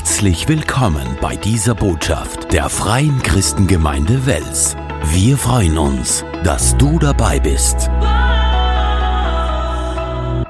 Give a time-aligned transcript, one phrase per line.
[0.00, 4.74] Herzlich willkommen bei dieser Botschaft der Freien Christengemeinde Wels.
[5.12, 7.90] Wir freuen uns, dass du dabei bist.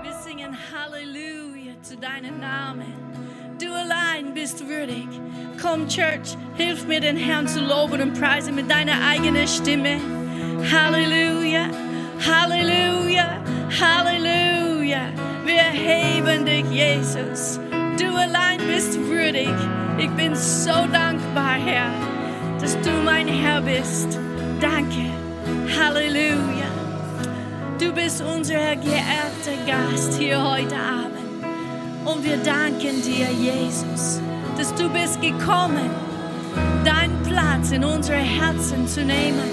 [0.02, 2.94] Wir singen Halleluja zu deinem Namen.
[3.60, 5.08] Du allein bist würdig.
[5.60, 9.96] Komm, Church, hilf mir, den Herrn zu loben und preisen mit deiner eigenen Stimme.
[10.72, 11.70] Halleluja,
[12.24, 13.42] Halleluja,
[13.80, 15.08] Halleluja.
[15.44, 17.58] Wir heben dich, Jesus.
[18.00, 19.50] Du allein bist würdig.
[19.98, 21.92] Ich bin so dankbar, Herr,
[22.58, 24.18] dass du mein Herr bist.
[24.58, 25.10] Danke.
[25.78, 26.70] Halleluja.
[27.78, 31.44] Du bist unser geehrter Gast hier heute Abend.
[32.06, 34.22] Und wir danken dir, Jesus,
[34.56, 35.90] dass du bist gekommen,
[36.86, 39.50] deinen Platz in unsere Herzen zu nehmen.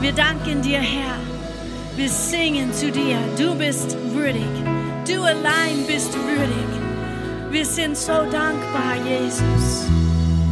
[0.00, 1.18] Wir danken dir, Herr.
[1.96, 3.18] Wir singen zu dir.
[3.36, 4.48] Du bist würdig.
[5.06, 6.81] Du allein bist würdig.
[7.52, 9.84] Wir sind so dankbar, Jesus,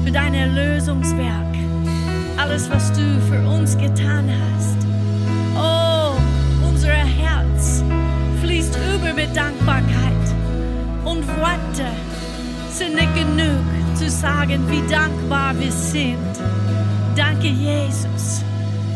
[0.05, 1.57] für dein Erlösungswerk.
[2.37, 4.87] Alles, was du für uns getan hast.
[5.57, 6.13] Oh,
[6.69, 7.83] unser Herz
[8.43, 10.27] fließt über mit Dankbarkeit.
[11.07, 11.89] Und Worte
[12.71, 16.19] sind nicht genug zu sagen, wie dankbar wir sind.
[17.17, 18.45] Danke, Jesus.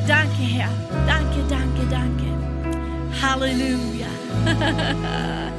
[0.07, 0.69] Danke, Herr.
[1.07, 2.27] Danke, danke, danke.
[3.23, 4.09] Halleluja.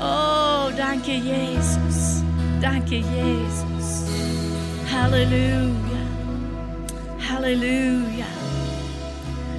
[0.00, 2.22] oh, danke, Jesus.
[2.60, 4.06] Danke, Jesus.
[4.92, 6.00] Halleluja.
[7.30, 8.26] Halleluja.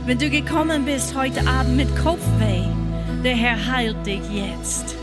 [0.05, 2.65] Wenn du gekommen bist heute Abend mit Kopfweh,
[3.23, 4.95] der Herr heilt dich jetzt.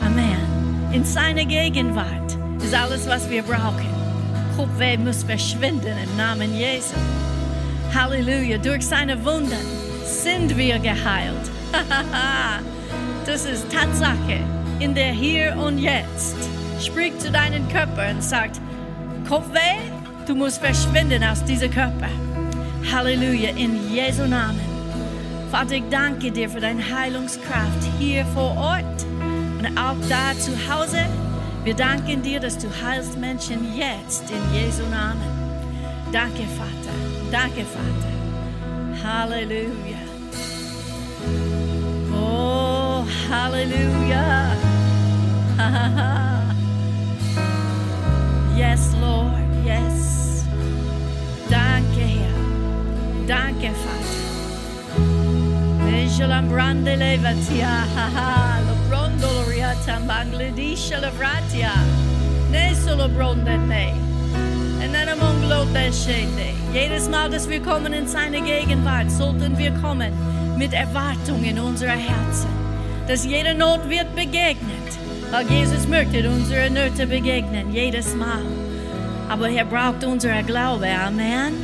[0.00, 0.90] Amen.
[0.92, 3.88] In seiner Gegenwart ist alles, was wir brauchen.
[4.56, 6.94] Kopfweh muss verschwinden im Namen Jesu.
[7.94, 8.58] Halleluja.
[8.58, 9.66] Durch seine Wunden
[10.04, 11.50] sind wir geheilt.
[13.26, 14.40] das ist Tatsache
[14.82, 16.34] in der Hier und Jetzt.
[16.80, 18.60] Sprich zu deinem Körper und sagt,
[19.28, 19.78] Kopfweh,
[20.26, 22.08] du musst verschwinden aus diesem Körper.
[22.92, 24.60] Halleluja, in Jesu Namen.
[25.52, 29.06] Vater, ich danke dir für deine Heilungskraft hier vor Ort
[29.60, 31.06] und auch da zu Hause.
[31.62, 35.22] Wir danken dir, dass du heilst Menschen jetzt in Jesu Namen.
[36.10, 36.96] Danke, Vater.
[37.30, 39.04] Danke, Vater.
[39.04, 40.02] Halleluja.
[42.12, 44.71] Oh, Halleluja.
[48.56, 49.46] Yes, Lord.
[49.64, 50.44] Yes.
[51.48, 53.26] Danke, Herr.
[53.26, 54.22] Danke, Vater.
[55.84, 61.72] Nishalambrande levatia, haha, lobrondo loriata, bangladesha lavratia,
[62.50, 63.94] ne solo bronde ne.
[64.84, 65.42] Und dann among
[65.92, 66.54] Shende.
[66.72, 70.12] Jedes Mal, dass wir kommen in seine Gegenwart, sollten wir kommen
[70.56, 72.48] mit Erwartung in unserer Herzen,
[73.06, 74.98] dass jede Not wird begegnet,
[75.32, 78.42] weil Jesus möchte unsere Nöte begegnen, jedes Mal.
[79.30, 81.54] Aber er braucht unser Glaube, Amen.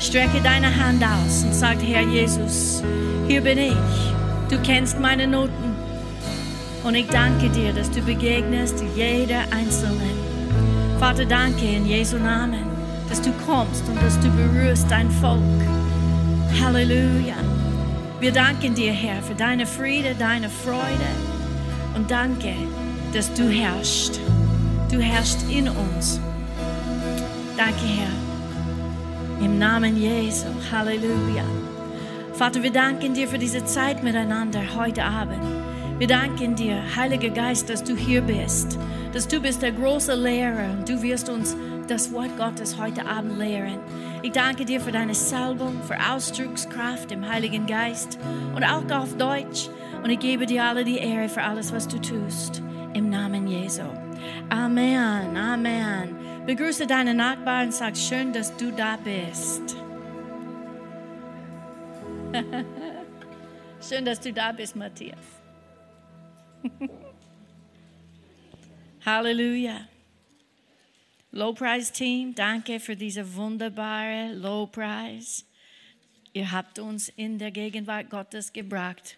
[0.00, 2.82] Strecke deine Hand aus und sag, Herr Jesus,
[3.28, 3.74] hier bin ich.
[4.50, 5.76] Du kennst meine Noten.
[6.82, 10.18] Und ich danke dir, dass du begegnest jeder Einzelnen.
[10.98, 12.64] Vater, danke in Jesu Namen,
[13.08, 15.40] dass du kommst und dass du berührst dein Volk.
[16.60, 17.36] Halleluja.
[18.18, 21.10] Wir danken dir, Herr, für deine Friede, deine Freude.
[21.94, 22.54] Und danke,
[23.12, 24.18] dass du herrschst.
[24.90, 26.18] Du herrschst in uns.
[27.56, 29.44] Danke, Herr.
[29.44, 30.46] Im Namen Jesu.
[30.70, 31.44] Halleluja.
[32.32, 35.42] Vater, wir danken dir für diese Zeit miteinander heute Abend.
[35.98, 38.78] Wir danken dir, Heiliger Geist, dass du hier bist,
[39.12, 41.54] dass du bist der große Lehrer und du wirst uns
[41.88, 43.78] das Wort Gottes heute Abend lehren.
[44.22, 48.18] Ich danke dir für deine Salbung, für Ausdruckskraft im Heiligen Geist
[48.56, 49.68] und auch auf Deutsch.
[50.02, 52.62] Und ich gebe dir alle die Ehre für alles, was du tust.
[52.94, 53.82] Im Namen Jesu.
[54.50, 56.44] Amen, Amen.
[56.46, 59.76] Begrüße deine Nachbarn und sag schön, dass du da bist.
[63.88, 65.18] schön, dass du da bist, Matthias.
[69.06, 69.88] Halleluja.
[71.30, 75.46] Lowprice-Team, danke für diese wunderbare Lowprice.
[76.34, 79.16] Ihr habt uns in der Gegenwart Gottes gebracht.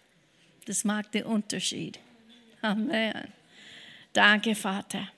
[0.65, 1.99] Das macht den Unterschied.
[2.61, 3.34] Amen.
[4.15, 5.09] Danke, Vater.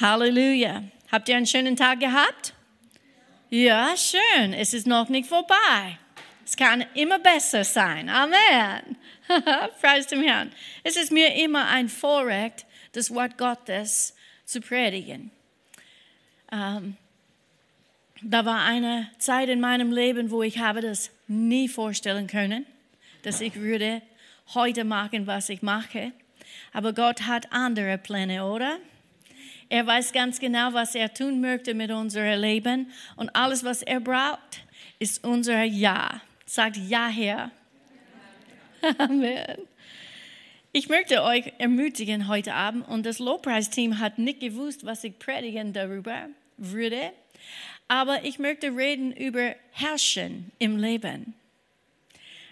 [0.00, 0.82] Halleluja.
[1.12, 2.54] Habt ihr einen schönen Tag gehabt?
[3.50, 4.52] Ja, schön.
[4.52, 5.96] Es ist noch nicht vorbei.
[6.44, 8.08] Es kann immer besser sein.
[8.08, 8.96] Amen.
[9.80, 10.50] Preis dem Herrn.
[10.82, 15.30] Es ist mir immer ein Vorrecht, das Wort Gottes zu predigen.
[16.50, 16.96] Ähm,
[18.22, 22.66] da war eine Zeit in meinem Leben, wo ich habe das nie vorstellen können,
[23.22, 24.02] dass ich würde
[24.52, 26.12] heute machen, was ich mache.
[26.72, 28.78] Aber Gott hat andere Pläne, oder?
[29.68, 32.92] Er weiß ganz genau, was er tun möchte mit unserem Leben.
[33.16, 34.62] Und alles, was er braucht,
[34.98, 36.20] ist unser Ja.
[36.46, 37.50] Sagt Ja, Herr.
[38.98, 39.58] Amen.
[40.72, 45.72] Ich möchte euch ermutigen heute Abend und das Lobpreisteam hat nicht gewusst, was ich predigen
[45.74, 47.12] darüber würde,
[47.88, 51.34] aber ich möchte reden über Herrschen im Leben.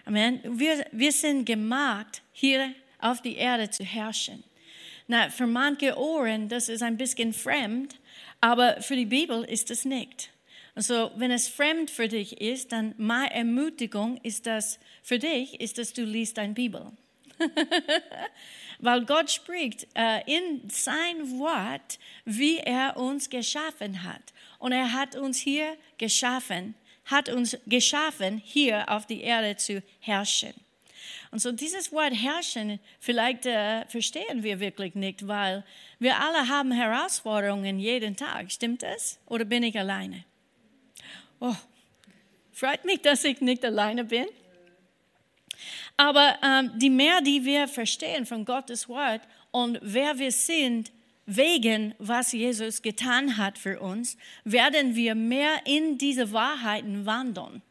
[0.05, 0.39] Amen.
[0.43, 4.43] Wir, wir sind gemacht, hier auf die Erde zu herrschen.
[5.07, 7.99] Na, für manche Ohren, das ist ein bisschen fremd,
[8.39, 10.29] aber für die Bibel ist es nicht.
[10.73, 15.77] Also, wenn es fremd für dich ist, dann meine Ermutigung ist das für dich, ist,
[15.77, 16.91] dass du liest deine Bibel.
[18.79, 24.33] Weil Gott spricht äh, in sein Wort, wie er uns geschaffen hat.
[24.59, 26.75] Und er hat uns hier geschaffen,
[27.05, 30.53] hat uns geschaffen, hier auf die Erde zu herrschen.
[31.31, 35.63] Und so dieses Wort herrschen, vielleicht äh, verstehen wir wirklich nicht, weil
[35.97, 38.51] wir alle haben Herausforderungen jeden Tag.
[38.51, 39.17] Stimmt das?
[39.27, 40.25] Oder bin ich alleine?
[41.39, 41.55] Oh,
[42.51, 44.25] freut mich, dass ich nicht alleine bin.
[45.95, 50.91] Aber ähm, die mehr, die wir verstehen von Gottes Wort und wer wir sind,
[51.25, 57.61] wegen was Jesus getan hat für uns, werden wir mehr in diese Wahrheiten wandeln.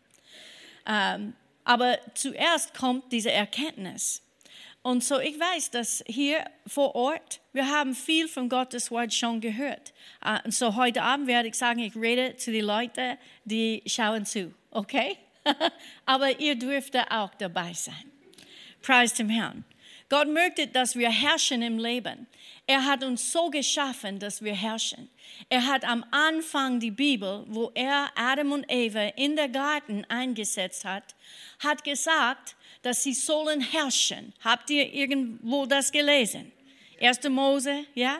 [0.87, 1.35] Ähm,
[1.71, 4.23] aber zuerst kommt diese Erkenntnis.
[4.83, 9.41] Und so ich weiß, dass hier vor Ort, wir haben viel von Gottes Wort schon
[9.41, 9.93] gehört.
[10.25, 14.27] Uh, und so heute Abend werde ich sagen, ich rede zu den Leuten, die schauen
[14.27, 15.17] zu, okay?
[16.07, 18.11] Aber ihr dürft auch dabei sein.
[18.83, 19.65] Preis dem Herrn.
[20.11, 22.27] Gott möchte, dass wir herrschen im Leben.
[22.67, 25.09] Er hat uns so geschaffen, dass wir herrschen.
[25.49, 30.85] Er hat am Anfang die Bibel, wo er Adam und Eva in der Garten eingesetzt
[30.85, 31.15] hat,
[31.61, 34.33] hat gesagt, dass sie sollen herrschen.
[34.43, 36.51] Habt ihr irgendwo das gelesen?
[37.01, 37.29] 1.
[37.29, 38.19] Mose, ja?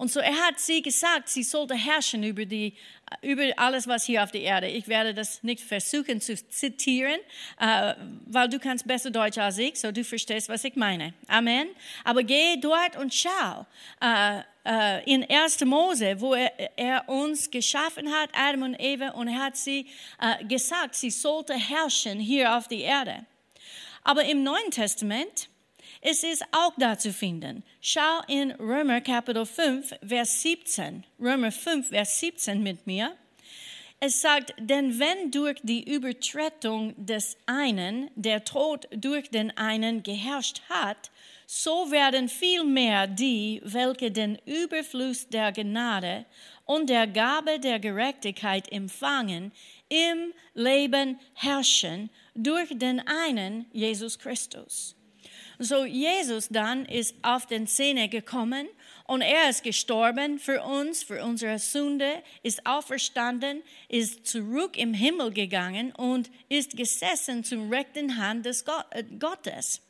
[0.00, 2.72] Und so er hat sie gesagt, sie sollte herrschen über, die,
[3.20, 4.66] über alles, was hier auf der Erde.
[4.66, 7.20] Ich werde das nicht versuchen zu zitieren,
[7.60, 7.92] äh,
[8.24, 11.12] weil du kannst besser Deutsch als ich, so du verstehst, was ich meine.
[11.28, 11.68] Amen.
[12.02, 13.66] Aber geh dort und schau.
[14.00, 15.66] Äh, äh, in 1.
[15.66, 19.86] Mose, wo er, er, uns geschaffen hat, Adam und Eva, und er hat sie
[20.18, 23.26] äh, gesagt, sie sollte herrschen hier auf der Erde.
[24.02, 25.49] Aber im Neuen Testament
[26.02, 27.62] es ist auch da zu finden.
[27.82, 31.04] Schau in Römer Kapitel 5, Vers 17.
[31.20, 33.14] Römer 5, Vers 17 mit mir.
[34.02, 40.62] Es sagt, denn wenn durch die Übertretung des einen der Tod durch den einen geherrscht
[40.70, 41.10] hat,
[41.44, 46.24] so werden vielmehr die, welche den Überfluss der Gnade
[46.64, 49.52] und der Gabe der Gerechtigkeit empfangen,
[49.90, 54.96] im Leben herrschen durch den einen Jesus Christus.
[55.62, 58.66] So Jesus dann ist auf den Szene gekommen
[59.04, 65.30] und er ist gestorben für uns, für unsere Sünde, ist auferstanden, ist zurück im Himmel
[65.32, 69.82] gegangen und ist gesessen zum rechten Hand des äh, Gottes.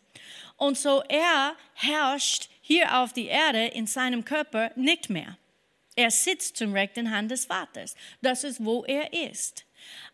[0.56, 5.38] Und so er herrscht hier auf die Erde in seinem Körper nicht mehr.
[5.94, 7.94] Er sitzt zum rechten Hand des Vaters.
[8.22, 9.64] Das ist, wo er ist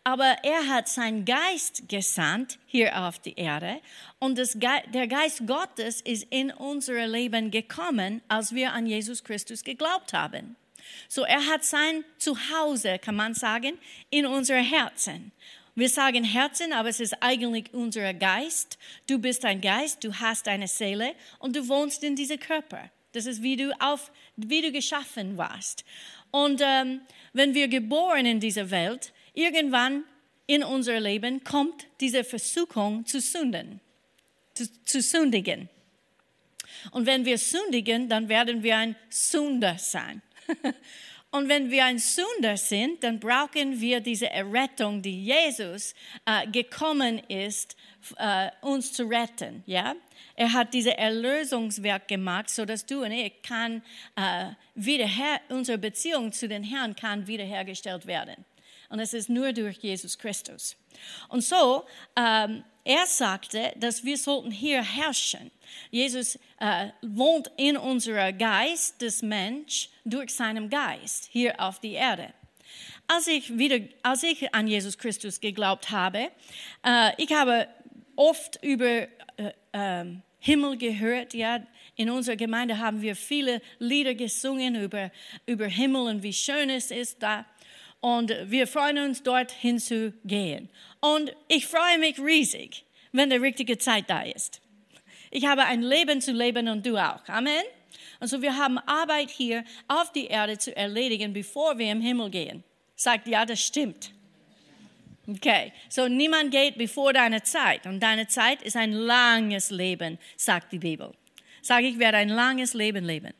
[0.04, 3.80] aber er hat seinen Geist gesandt hier auf die Erde
[4.18, 9.24] und das Ge der Geist Gottes ist in unser Leben gekommen, als wir an Jesus
[9.24, 10.56] Christus geglaubt haben.
[11.08, 13.78] So er hat sein Zuhause, kann man sagen,
[14.11, 15.32] in unser Herzen.
[15.75, 18.78] Wir sagen Herzen, aber es ist eigentlich unser Geist.
[19.06, 22.90] Du bist ein Geist, du hast eine Seele und du wohnst in diesem Körper.
[23.12, 25.85] Das ist wie du auf, wie du geschaffen warst.
[26.30, 30.02] Und ähm, wenn wir geboren in dieser Welt, irgendwann
[30.47, 33.81] in unser Leben kommt diese Versuchung zu sünden,
[34.55, 35.69] zu, zu sündigen.
[36.90, 40.23] Und wenn wir sündigen, dann werden wir ein Sünder sein.
[41.33, 47.19] Und wenn wir ein Sünder sind, dann brauchen wir diese Errettung, die Jesus äh, gekommen
[47.28, 47.76] ist,
[48.16, 49.62] äh, uns zu retten.
[49.66, 49.97] Ja?
[50.37, 53.83] Er hat diese Erlösungswerk gemacht, so dass du und ich kann
[54.14, 58.45] äh, wiederher, unsere Beziehung zu den Herrn kann wiederhergestellt werden.
[58.88, 60.76] Und es ist nur durch Jesus Christus.
[61.28, 61.85] Und so,
[62.16, 65.50] ähm, er sagte, dass wir sollten hier herrschen.
[65.90, 72.33] Jesus äh, wohnt in unserem Geist des Mensch durch seinen Geist hier auf die Erde.
[73.09, 76.31] Als ich, wieder, als ich an Jesus Christus geglaubt habe,
[76.85, 77.66] äh, ich habe
[78.14, 79.09] oft über äh,
[79.73, 81.66] ähm, Himmel gehört, ja,
[81.97, 85.11] in unserer Gemeinde haben wir viele Lieder gesungen über,
[85.47, 87.47] über Himmel und wie schön es ist da.
[88.00, 90.69] Und wir freuen uns, dorthin zu gehen.
[91.00, 94.61] Und ich freue mich riesig, wenn die richtige Zeit da ist.
[95.31, 97.26] Ich habe ein Leben zu leben und du auch.
[97.29, 97.65] Amen.
[98.21, 102.65] Also wir haben Arbeit hier auf die Erde zu erledigen, bevor wir im Himmel gehen.
[102.95, 104.12] Sagt, ja, das stimmt.
[105.29, 107.87] Okay, so niemand geht bevor deine Zeit.
[107.87, 111.12] Und deine Zeit ist ein langes Leben, sagt die Bibel.
[111.62, 113.35] Sag ich, werde ein langes Leben leben.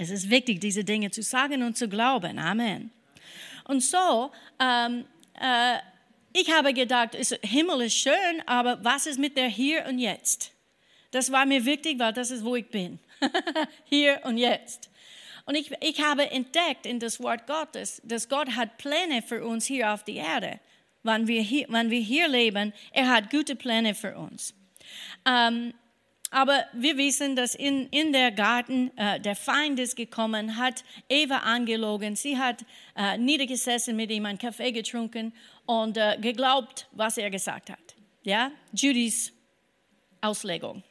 [0.00, 2.38] Es ist wichtig, diese Dinge zu sagen und zu glauben.
[2.38, 2.90] Amen.
[3.64, 5.04] Und so, ähm,
[5.38, 5.76] äh,
[6.32, 10.52] ich habe gedacht, Himmel ist schön, aber was ist mit der Hier und Jetzt?
[11.10, 12.98] Das war mir wichtig, weil das ist, wo ich bin.
[13.84, 14.88] hier und jetzt.
[15.44, 19.66] Und ich, ich habe entdeckt in das Wort Gottes, dass Gott hat Pläne für uns
[19.66, 20.60] hier auf der Erde.
[21.02, 24.54] Wenn wir hier, wenn wir hier leben, er hat gute Pläne für uns.
[25.26, 25.74] Ähm,
[26.30, 31.38] aber wir wissen, dass in, in der Garten äh, der Feind ist gekommen, hat Eva
[31.38, 32.14] angelogen.
[32.14, 32.64] Sie hat
[32.96, 35.32] äh, niedergesessen mit ihm, einen Kaffee getrunken
[35.66, 37.78] und äh, geglaubt, was er gesagt hat.
[38.22, 39.32] Ja, Judys
[40.20, 40.82] Auslegung.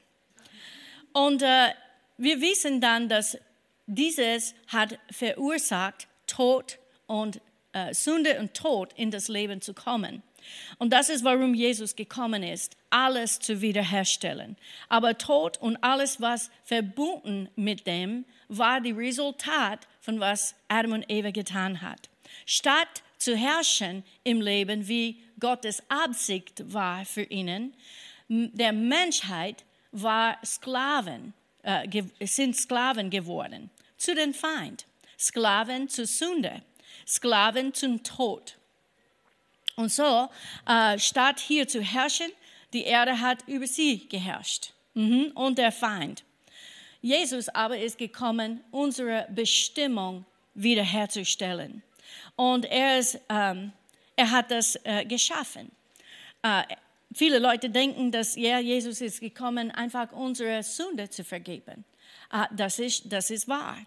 [1.14, 1.70] Und äh,
[2.18, 3.38] wir wissen dann, dass
[3.88, 7.42] dieses hat verursacht, Tod und
[7.74, 10.22] äh, Sünde und Tod in das Leben zu kommen.
[10.78, 14.58] Und das ist, warum Jesus gekommen ist, alles zu wiederherstellen.
[14.88, 21.06] Aber Tod und alles, was verbunden mit dem, war die Resultat von was Adam und
[21.10, 22.10] Eva getan hat.
[22.46, 27.74] Statt zu herrschen im Leben, wie Gottes Absicht war für ihnen,
[28.28, 34.86] der Menschheit war Sklaven, äh, sind Sklaven geworden zu den Feind,
[35.18, 36.62] Sklaven zur Sünde,
[37.08, 38.59] Sklaven zum Tod.
[39.80, 40.28] Und so,
[40.68, 42.30] äh, statt hier zu herrschen,
[42.74, 45.32] die Erde hat über sie geherrscht mhm.
[45.36, 46.26] und der Feind.
[47.02, 51.82] Jesus aber ist gekommen, unsere Bestimmung wiederherzustellen.
[52.36, 53.72] Und er, ist, ähm,
[54.18, 55.72] er hat das äh, geschaffen.
[56.44, 56.64] Äh,
[57.14, 61.86] viele Leute denken, dass ja, Jesus ist gekommen, einfach unsere Sünde zu vergeben.
[62.34, 63.78] Äh, das, ist, das ist wahr.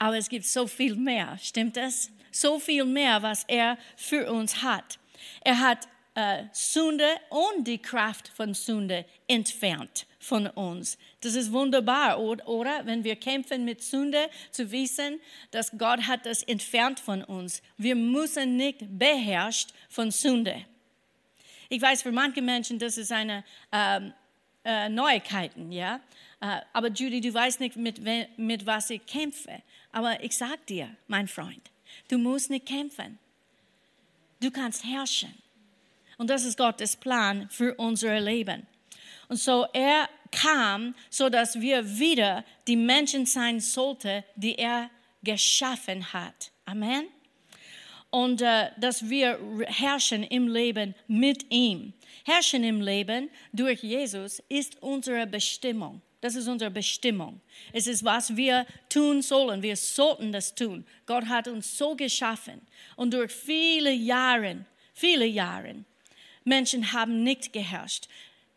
[0.00, 2.10] Aber es gibt so viel mehr, stimmt das?
[2.32, 4.98] So viel mehr, was er für uns hat.
[5.42, 10.98] Er hat äh, Sünde und die Kraft von Sünde entfernt von uns.
[11.20, 12.84] Das ist wunderbar, oder?
[12.84, 17.62] Wenn wir kämpfen mit Sünde, zu wissen, dass Gott hat das entfernt von uns.
[17.76, 20.64] Wir müssen nicht beherrscht von Sünde.
[21.68, 24.12] Ich weiß, für manche Menschen, das ist eine ähm,
[24.64, 26.00] äh, Neuigkeiten, ja.
[26.40, 28.00] Äh, aber Judy, du weißt nicht, mit,
[28.36, 29.62] mit was ich kämpfe.
[29.92, 31.70] Aber ich sag dir, mein Freund,
[32.08, 33.18] du musst nicht kämpfen.
[34.40, 35.34] Du kannst herrschen.
[36.18, 38.66] Und das ist Gottes Plan für unser Leben.
[39.28, 44.90] Und so er kam, so dass wir wieder die Menschen sein sollten, die er
[45.22, 46.52] geschaffen hat.
[46.64, 47.06] Amen.
[48.10, 51.92] Und äh, dass wir herrschen im Leben mit ihm.
[52.24, 56.00] Herrschen im Leben durch Jesus ist unsere Bestimmung.
[56.26, 57.40] Das ist unsere Bestimmung.
[57.72, 59.62] Es ist, was wir tun sollen.
[59.62, 60.84] Wir sollten das tun.
[61.06, 62.62] Gott hat uns so geschaffen.
[62.96, 65.84] Und durch viele Jahre, viele Jahre,
[66.42, 68.08] Menschen haben nicht geherrscht.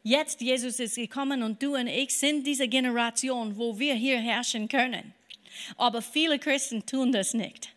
[0.02, 4.68] Jetzt Jesus ist gekommen und du und ich sind diese Generation, wo wir hier herrschen
[4.68, 5.14] können.
[5.78, 7.70] Aber viele Christen tun das nicht.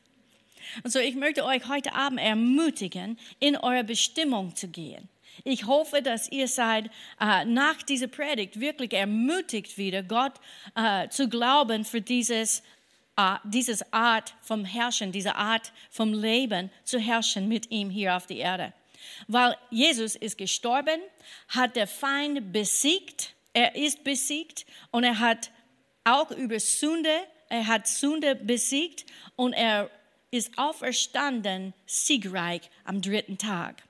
[0.83, 5.11] Und so ich möchte euch heute Abend ermutigen, in eure Bestimmung zu gehen.
[5.45, 10.35] Ich hoffe, dass ihr seid äh, nach dieser Predigt wirklich ermutigt wieder, Gott
[10.75, 12.63] äh, zu glauben für dieses,
[13.17, 18.27] äh, dieses Art vom Herrschen, diese Art vom Leben zu herrschen mit ihm hier auf
[18.27, 18.73] der Erde.
[19.27, 21.01] Weil Jesus ist gestorben,
[21.49, 25.51] hat der Feind besiegt, er ist besiegt und er hat
[26.05, 27.15] auch über Sünde,
[27.49, 29.91] er hat Sünde besiegt und er
[30.31, 33.83] ist auferstanden, siegreich am dritten Tag.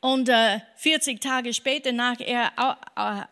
[0.00, 2.74] Und äh, 40 Tage später, nach er au,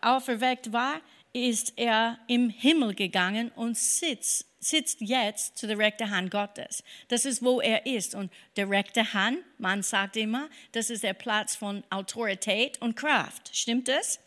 [0.01, 1.01] auferweckt war,
[1.33, 6.83] ist er im Himmel gegangen und sitzt, sitzt jetzt zu der rechten Hand Gottes.
[7.09, 8.15] Das ist, wo er ist.
[8.15, 13.55] Und der rechte Hand, man sagt immer, das ist der Platz von Autorität und Kraft.
[13.55, 14.19] Stimmt das?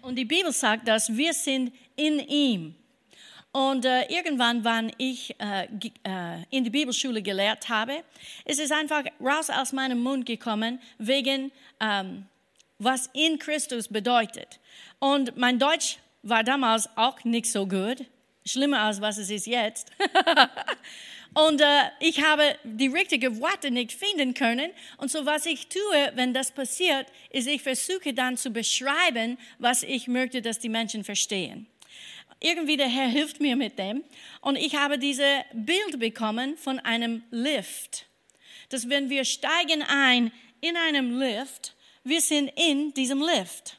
[0.00, 2.74] Und die Bibel sagt, dass wir sind in ihm.
[3.56, 5.64] Und äh, irgendwann, wann ich äh,
[6.02, 8.04] äh, in die Bibelschule gelehrt habe,
[8.44, 12.26] ist es einfach raus aus meinem Mund gekommen, wegen ähm,
[12.78, 14.60] was in Christus bedeutet.
[14.98, 18.04] Und mein Deutsch war damals auch nicht so gut,
[18.44, 19.90] schlimmer als was es ist jetzt.
[21.32, 24.70] Und äh, ich habe die richtigen Worte nicht finden können.
[24.98, 29.82] Und so was ich tue, wenn das passiert, ist, ich versuche dann zu beschreiben, was
[29.82, 31.66] ich möchte, dass die Menschen verstehen
[32.40, 34.04] irgendwie der Herr hilft mir mit dem.
[34.40, 38.06] Und ich habe dieses Bild bekommen von einem Lift.
[38.68, 41.74] Dass wenn wir steigen ein in einem Lift,
[42.04, 43.78] wir sind in diesem Lift.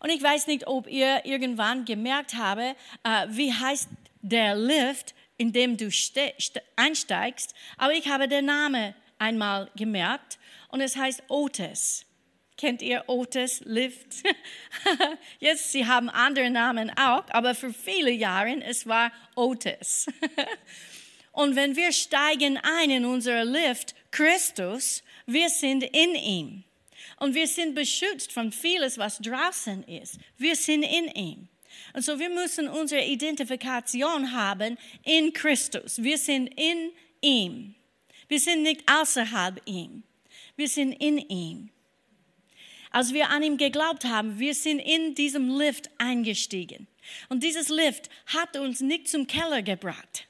[0.00, 3.88] Und ich weiß nicht, ob ihr irgendwann gemerkt habt, äh, wie heißt
[4.22, 5.90] der Lift, in dem du
[6.76, 7.54] einsteigst.
[7.76, 12.06] Aber ich habe den Namen einmal gemerkt und es heißt Otis.
[12.60, 14.22] Kennt ihr Otis Lift?
[15.38, 20.06] Jetzt, sie haben andere Namen auch, aber für viele Jahre es war Otis.
[21.32, 26.64] und wenn wir steigen ein in unser Lift, Christus, wir sind in ihm.
[27.16, 30.18] Und wir sind beschützt von vieles, was draußen ist.
[30.36, 31.48] Wir sind in ihm.
[31.94, 36.02] Und so wir müssen unsere Identifikation haben in Christus.
[36.02, 37.74] Wir sind in ihm.
[38.28, 40.02] Wir sind nicht außerhalb ihm.
[40.56, 41.70] Wir sind in ihm.
[42.90, 46.88] Als wir an ihm geglaubt haben, wir sind in diesem Lift eingestiegen.
[47.28, 50.26] Und dieses Lift hat uns nicht zum Keller gebracht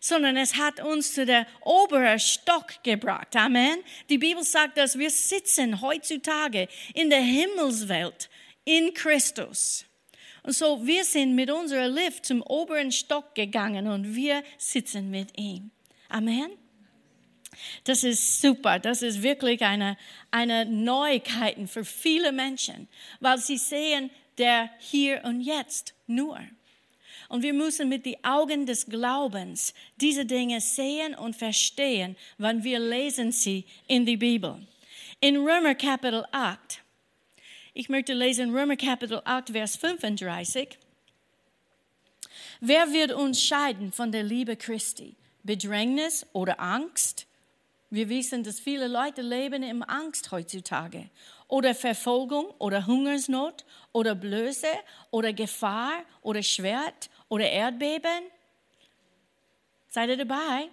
[0.00, 3.36] sondern es hat uns zu der oberen Stock gebracht.
[3.36, 3.80] Amen.
[4.08, 8.30] Die Bibel sagt, dass wir sitzen heutzutage in der Himmelswelt
[8.64, 9.84] in Christus.
[10.42, 15.38] Und so, wir sind mit unserem Lift zum oberen Stock gegangen und wir sitzen mit
[15.38, 15.70] ihm.
[16.08, 16.50] Amen.
[17.84, 18.78] Das ist super.
[18.78, 19.96] Das ist wirklich eine,
[20.30, 22.88] eine Neuigkeit für viele Menschen,
[23.20, 26.40] weil sie sehen der Hier und Jetzt nur.
[27.28, 32.80] Und wir müssen mit den Augen des Glaubens diese Dinge sehen und verstehen, wenn wir
[32.80, 34.56] lesen sie in die Bibel.
[35.20, 36.80] In Römer Kapitel 8,
[37.72, 40.76] ich möchte lesen Römer Kapitel 8, Vers 35.
[42.60, 45.14] Wer wird uns scheiden von der Liebe Christi?
[45.44, 47.26] Bedrängnis oder Angst?
[47.90, 51.10] Wir wissen, dass viele Leute leben in Angst heutzutage.
[51.48, 54.68] Oder Verfolgung oder Hungersnot oder Blöße
[55.10, 58.22] oder Gefahr oder Schwert oder Erdbeben?
[59.88, 60.68] Seid ihr dabei?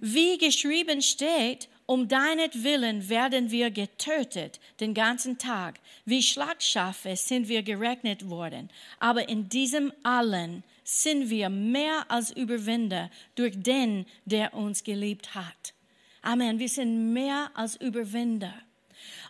[0.00, 5.78] Wie geschrieben steht, um deinetwillen werden wir getötet den ganzen Tag.
[6.06, 8.70] Wie Schlagschafe sind wir gerechnet worden.
[8.98, 15.74] Aber in diesem allen sind wir mehr als Überwinder durch den, der uns geliebt hat.
[16.24, 16.58] Amen.
[16.58, 18.54] Wir sind mehr als Überwinder.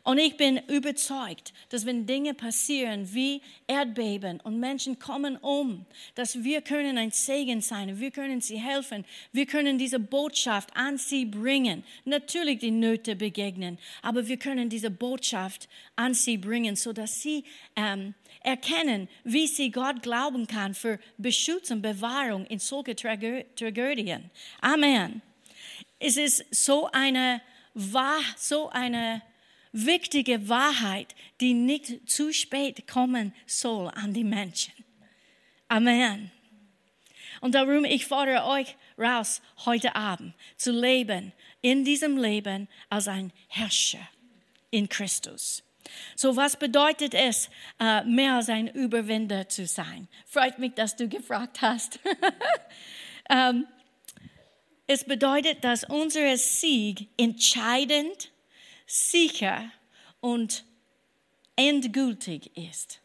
[0.04, 6.44] Und ich bin überzeugt, dass wenn Dinge passieren wie Erdbeben und Menschen kommen um, dass
[6.44, 11.24] wir können ein Segen sein, wir können sie helfen, wir können diese Botschaft an sie
[11.24, 11.82] bringen.
[12.04, 17.42] Natürlich die Nöte begegnen, aber wir können diese Botschaft an sie bringen, so dass sie
[17.74, 24.30] ähm, erkennen, wie sie Gott glauben kann für Beschutz und Bewahrung in solche Tragödien.
[24.60, 25.22] Amen.
[26.06, 27.40] Es ist so eine,
[28.36, 29.22] so eine
[29.72, 34.74] wichtige Wahrheit, die nicht zu spät kommen soll an die Menschen.
[35.66, 36.30] Amen.
[37.40, 43.32] Und darum, ich fordere euch raus, heute Abend zu leben, in diesem Leben als ein
[43.48, 44.06] Herrscher
[44.70, 45.62] in Christus.
[46.16, 47.48] So, was bedeutet es,
[47.80, 50.08] äh, mehr als ein Überwinder zu sein?
[50.26, 51.98] Freut mich, dass du gefragt hast.
[53.30, 53.66] Ähm,
[54.86, 58.30] es bedeutet, dass unser Sieg entscheidend
[58.86, 59.70] sicher
[60.20, 60.64] und
[61.56, 63.00] endgültig ist.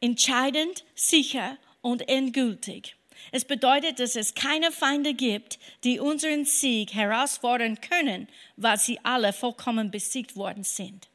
[0.00, 2.96] Entscheidend, sicher und endgültig.
[3.30, 9.32] Es bedeutet, dass es keine Feinde gibt, die unseren Sieg herausfordern können, weil sie alle
[9.32, 11.08] vollkommen besiegt worden sind.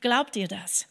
[0.00, 0.86] Glaubt ihr das?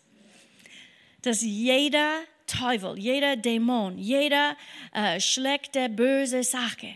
[1.23, 4.55] Dass jeder Teufel, jeder Dämon, jeder
[4.93, 6.95] äh, schlechte, böse Sache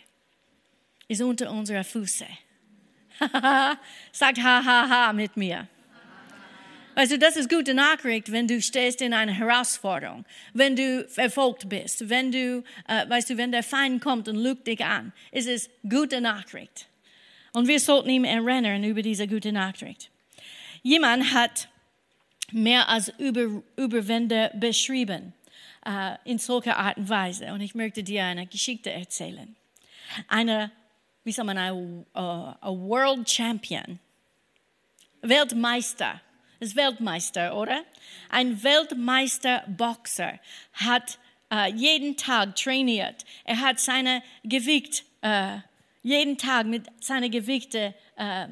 [1.12, 2.26] ist unter unserer Füße.
[4.12, 5.67] Sagt ha, ha, ha mit mir.
[6.95, 12.10] Du, das ist gute Nachricht, wenn du stehst in einer Herausforderung, wenn du verfolgt bist,
[12.10, 15.69] wenn du, äh, weißt du, wenn der Feind kommt und lügt dich an, ist es
[15.89, 16.88] gute Nachricht.
[17.54, 20.10] Und wir sollten ihm erinnern über diese gute Nachricht.
[20.84, 21.69] Jemand hat
[22.52, 25.34] mehr als Über, Überwinder beschrieben,
[25.86, 27.54] äh, in solcher Art und Weise.
[27.54, 29.56] Und ich möchte dir eine Geschichte erzählen.
[30.28, 30.71] Eine
[31.24, 34.00] wie soll man, ein World Champion,
[35.22, 36.22] Weltmeister,
[36.60, 37.84] ist Weltmeister, oder?
[38.30, 40.40] Ein Weltmeister-Boxer
[40.74, 41.18] hat
[41.52, 43.26] uh, jeden Tag trainiert.
[43.44, 45.60] Er hat seine Gewicht uh,
[46.04, 48.48] jeden Tag mit seinen Gewichten uh,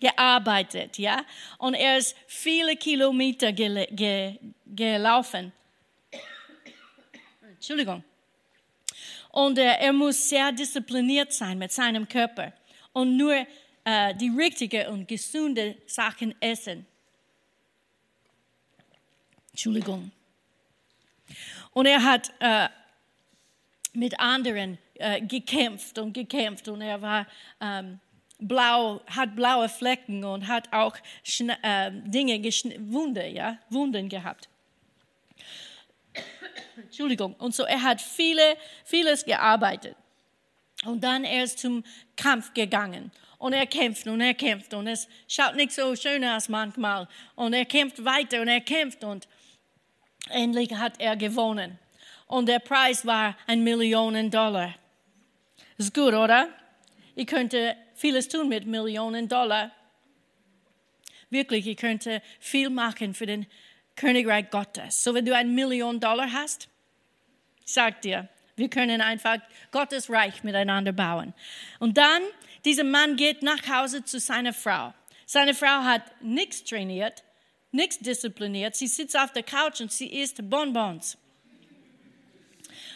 [0.00, 1.24] gearbeitet, ja?
[1.58, 5.52] Und er ist viele Kilometer gel ge gelaufen.
[7.54, 8.02] Entschuldigung.
[9.32, 12.52] Und äh, er muss sehr diszipliniert sein mit seinem Körper
[12.92, 13.46] und nur
[13.84, 16.86] äh, die richtigen und gesunde Sachen essen.
[19.50, 20.10] Entschuldigung.
[21.72, 22.68] Und er hat äh,
[23.94, 27.26] mit anderen äh, gekämpft und gekämpft und er war
[27.60, 28.00] ähm,
[28.38, 34.48] blau, hat blaue Flecken und hat auch Schna äh, Dinge, Wunde, ja, Wunden gehabt.
[36.76, 37.34] Entschuldigung.
[37.34, 39.96] Und so, er hat viele, vieles gearbeitet.
[40.84, 41.84] Und dann er ist zum
[42.16, 43.12] Kampf gegangen.
[43.38, 47.08] Und er kämpft und er kämpft und es schaut nicht so schön aus manchmal.
[47.34, 49.26] Und er kämpft weiter und er kämpft und
[50.30, 51.78] endlich hat er gewonnen.
[52.26, 54.74] Und der Preis war ein Million Dollar.
[55.76, 56.48] Ist gut, oder?
[57.16, 59.72] Ich könnte vieles tun mit Millionen Dollar.
[61.30, 63.46] Wirklich, ich könnte viel machen für den
[63.96, 65.02] Königreich Gottes.
[65.02, 66.68] So, wenn du ein Million Dollar hast,
[67.64, 69.38] sag dir, wir können einfach
[69.70, 71.34] Gottes Reich miteinander bauen.
[71.78, 72.22] Und dann,
[72.64, 74.94] dieser Mann geht nach Hause zu seiner Frau.
[75.26, 77.22] Seine Frau hat nichts trainiert,
[77.70, 78.76] nichts diszipliniert.
[78.76, 81.16] Sie sitzt auf der Couch und sie isst Bonbons.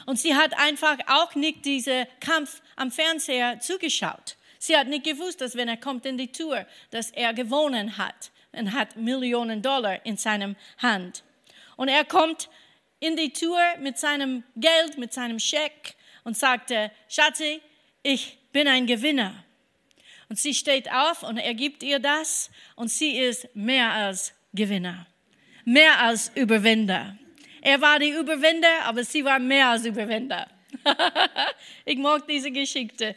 [0.05, 4.37] Und sie hat einfach auch nicht diesen Kampf am Fernseher zugeschaut.
[4.59, 8.31] Sie hat nicht gewusst, dass wenn er kommt in die Tour, dass er gewonnen hat
[8.57, 11.23] und hat Millionen Dollar in seinem Hand.
[11.77, 12.49] Und er kommt
[13.01, 17.61] in die Tour mit seinem Geld, mit seinem Scheck und sagte, Schatzi,
[18.03, 19.45] ich bin ein Gewinner.
[20.29, 25.07] Und sie steht auf und er gibt ihr das und sie ist mehr als Gewinner,
[25.65, 27.17] mehr als Überwinder.
[27.61, 30.49] Er war die Überwinder, aber sie war mehr als Überwinder.
[31.85, 33.15] ich mag diese Geschichte.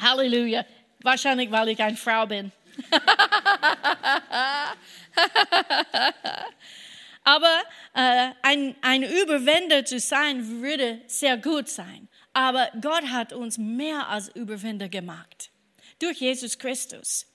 [0.00, 0.64] Halleluja.
[1.02, 2.52] Wahrscheinlich, weil ich eine Frau bin.
[7.24, 7.62] Aber
[7.94, 12.08] äh, ein, ein Überwinder zu sein, würde sehr gut sein.
[12.32, 15.50] Aber Gott hat uns mehr als Überwinder gemacht.
[15.98, 17.26] Durch Jesus Christus.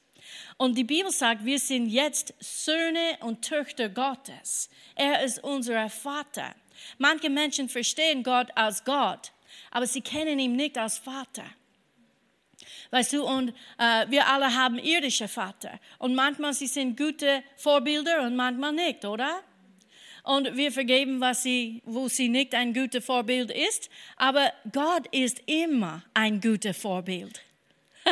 [0.57, 4.69] Und die Bibel sagt, wir sind jetzt Söhne und Töchter Gottes.
[4.95, 6.55] Er ist unser Vater.
[6.97, 9.31] Manche Menschen verstehen Gott als Gott,
[9.71, 11.45] aber sie kennen ihn nicht als Vater.
[12.91, 15.79] Weißt du, und äh, wir alle haben irdische Vater.
[15.97, 19.41] Und manchmal sie sind gute Vorbilder und manchmal nicht, oder?
[20.23, 23.89] und wir vergeben, was sie, wo sie nicht ein gutes Vorbild ist.
[24.17, 27.41] Aber Gott ist immer ein gutes Vorbild.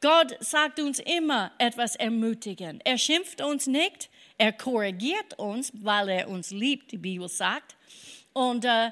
[0.00, 2.82] Gott sagt uns immer etwas ermutigend.
[2.84, 7.76] Er schimpft uns nicht, er korrigiert uns, weil er uns liebt, die Bibel sagt.
[8.32, 8.90] Und äh,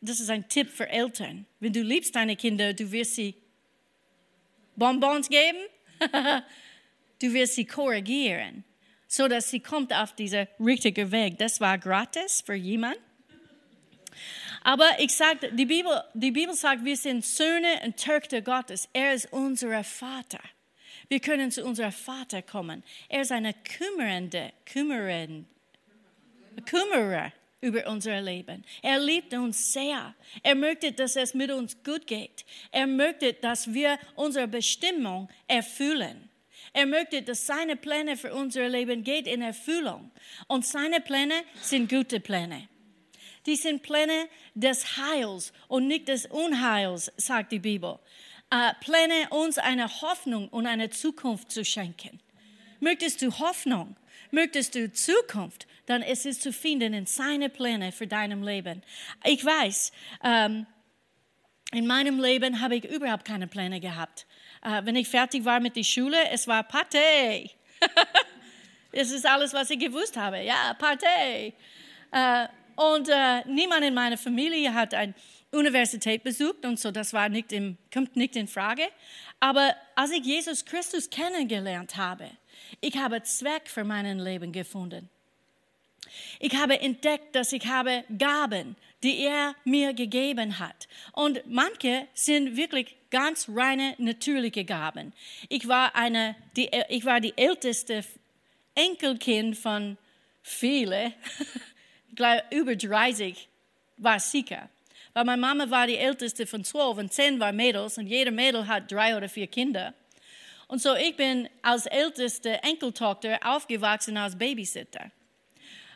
[0.00, 1.46] das ist ein Tipp für Eltern.
[1.58, 3.34] Wenn du liebst deine Kinder, du wirst sie
[4.76, 5.58] Bonbons geben,
[7.20, 8.64] du wirst sie korrigieren
[9.12, 11.36] so dass sie kommt auf diesen richtigen Weg.
[11.36, 12.96] Das war gratis für jemand.
[14.64, 18.88] Aber ich sage, die Bibel, die Bibel sagt, wir sind Söhne und Töchter Gottes.
[18.94, 20.40] Er ist unser Vater.
[21.08, 22.82] Wir können zu unserem Vater kommen.
[23.10, 25.44] Er ist eine kümmernde, kümmerende,
[26.66, 27.32] Kümmerer
[27.62, 28.64] über unser Leben.
[28.82, 30.14] Er liebt uns sehr.
[30.42, 32.44] Er möchte, dass es mit uns gut geht.
[32.70, 36.28] Er möchte, dass wir unsere Bestimmung erfüllen.
[36.74, 40.10] Er möchte, dass seine Pläne für unser Leben geht in Erfüllung.
[40.48, 42.68] Und seine Pläne sind gute Pläne.
[43.46, 47.98] Die sind Pläne des Heils und nicht des Unheils, sagt die Bibel.
[48.50, 52.20] Äh, Pläne, uns eine Hoffnung und eine Zukunft zu schenken.
[52.80, 53.96] Möchtest du Hoffnung?
[54.30, 55.66] Möchtest du Zukunft?
[55.92, 58.82] Dann ist es zu finden in seine Pläne für deinem Leben.
[59.24, 59.92] Ich weiß,
[60.24, 60.66] ähm,
[61.72, 64.26] in meinem Leben habe ich überhaupt keine Pläne gehabt
[64.62, 67.50] äh, wenn ich fertig war mit der Schule, es war Partei.
[68.92, 70.40] das ist alles, was ich gewusst habe.
[70.42, 71.52] Ja, Partei.
[72.10, 75.14] Äh, und äh, niemand in meiner Familie hat eine
[75.50, 78.84] Universität besucht und so, das war nicht im, kommt nicht in Frage.
[79.40, 82.30] Aber als ich Jesus Christus kennengelernt habe,
[82.80, 85.10] ich habe Zweck für mein Leben gefunden.
[86.40, 90.88] Ich habe entdeckt, dass ich habe Gaben, die er mir gegeben hat.
[91.12, 95.12] Und manche sind wirklich ganz reine natürliche Gaben.
[95.48, 98.04] Ich war, eine, die, ich war die älteste
[98.74, 99.98] Enkelkind von
[100.42, 101.12] vielen,
[102.50, 103.48] über 30
[103.98, 104.68] war sicher.
[105.14, 108.66] Weil meine Mama war die älteste von zwölf und zehn waren Mädels und jeder Mädel
[108.66, 109.94] hat drei oder vier Kinder.
[110.68, 115.10] Und so ich bin als älteste Enkeltochter aufgewachsen als Babysitter.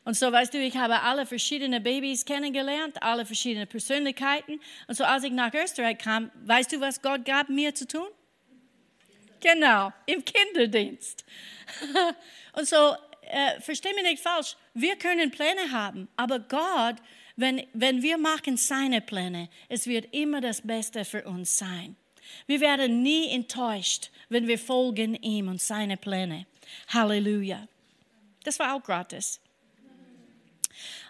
[0.06, 4.60] Und so, weißt du, ich habe alle verschiedenen Babys kennengelernt, alle verschiedenen Persönlichkeiten.
[4.86, 8.06] Und so, als ich nach Österreich kam, weißt du, was Gott gab mir zu tun?
[9.40, 11.24] Genau, im Kinderdienst.
[12.52, 16.96] Und so, äh, versteh mich nicht falsch, wir können Pläne haben, aber Gott,
[17.34, 21.96] wenn, wenn wir machen seine Pläne, es wird immer das Beste für uns sein.
[22.46, 26.46] Wir werden nie enttäuscht, wenn wir folgen ihm und seine Pläne.
[26.90, 27.66] Halleluja.
[28.44, 29.40] Das war auch gratis.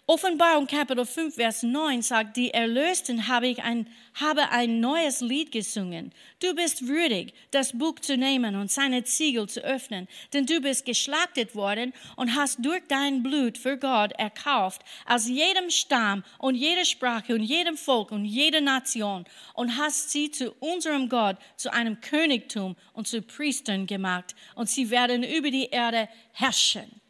[0.08, 5.50] Offenbarung Kapitel 5, Vers 9 sagt, die Erlösten habe ich ein, habe ein neues Lied
[5.50, 6.12] gesungen.
[6.40, 10.84] Du bist würdig, das Buch zu nehmen und seine Ziegel zu öffnen, denn du bist
[10.84, 16.84] geschlachtet worden und hast durch dein Blut für Gott erkauft, aus jedem Stamm und jeder
[16.84, 22.00] Sprache und jedem Volk und jeder Nation und hast sie zu unserem Gott, zu einem
[22.00, 27.00] Königtum und zu Priestern gemacht und sie werden über die Erde herrschen.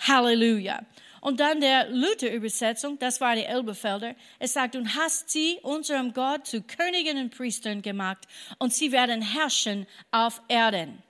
[0.00, 0.84] Halleluja.
[1.22, 4.16] Und dann der Luther-Übersetzung, das war die Elbefelder.
[4.40, 8.26] Es sagt, und hast sie unserem Gott zu Königen und Priestern gemacht
[8.58, 11.00] und sie werden herrschen auf Erden.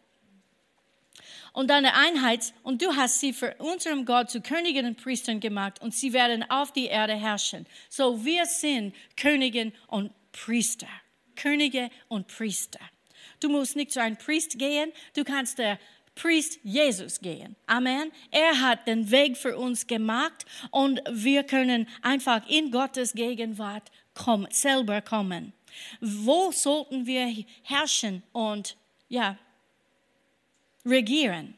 [1.55, 5.41] Und dann der Einheit, und du hast sie für unserem Gott zu Königen und Priestern
[5.41, 7.65] gemacht und sie werden auf die Erde herrschen.
[7.89, 10.89] So wir sind Königen und Priester.
[11.37, 12.81] Könige und Priester.
[13.41, 15.79] Du musst nicht zu einem Priest gehen, du kannst der
[16.15, 17.57] Priest Jesus gehen.
[17.67, 18.13] Amen.
[18.31, 24.49] Er hat den Weg für uns gemacht und wir können einfach in Gottes Gegenwart kommen,
[24.51, 25.53] selber kommen.
[26.01, 28.77] Wo sollten wir herrschen und
[29.09, 29.39] ja,
[30.85, 31.55] regieren?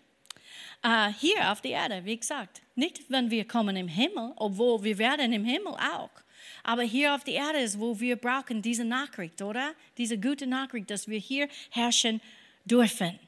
[0.87, 2.61] Uh, hier auf der Erde, wie gesagt.
[2.75, 6.11] Nicht, wenn wir kommen im Himmel, obwohl wir werden im Himmel auch.
[6.63, 9.73] Aber hier auf der Erde ist, wo wir brauchen diese Nachricht, oder?
[9.97, 12.21] Diese gute Nachricht, dass wir hier herrschen
[12.67, 13.19] dürfen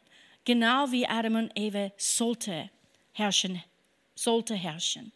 [0.46, 2.70] genau wie Adam und Eva sollte
[3.12, 3.62] herrschen,
[4.14, 5.12] sollte herrschen.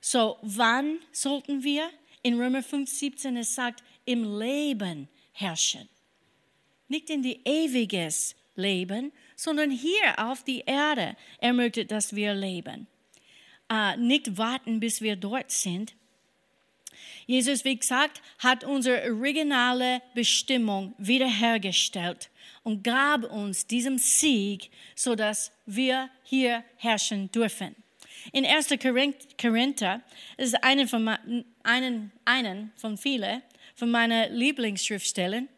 [0.00, 1.90] So, wann sollten wir?
[2.22, 5.88] In Römer 5, 17 es sagt, im Leben herrschen.
[6.88, 11.16] Nicht in die ewiges Leben, sondern hier auf die Erde.
[11.38, 12.86] Er möchte, dass wir leben.
[13.72, 15.94] Uh, nicht warten, bis wir dort sind.
[17.26, 22.30] Jesus, wie gesagt, hat unsere originale Bestimmung wiederhergestellt
[22.62, 27.74] und gab uns diesen Sieg, so dass wir hier herrschen dürfen.
[28.32, 28.68] In 1.
[29.40, 30.00] Korinther
[30.36, 31.08] ist einen von,
[31.62, 33.42] einen, einen von vielen
[33.74, 35.48] von meinen Lieblingsschriftstellen.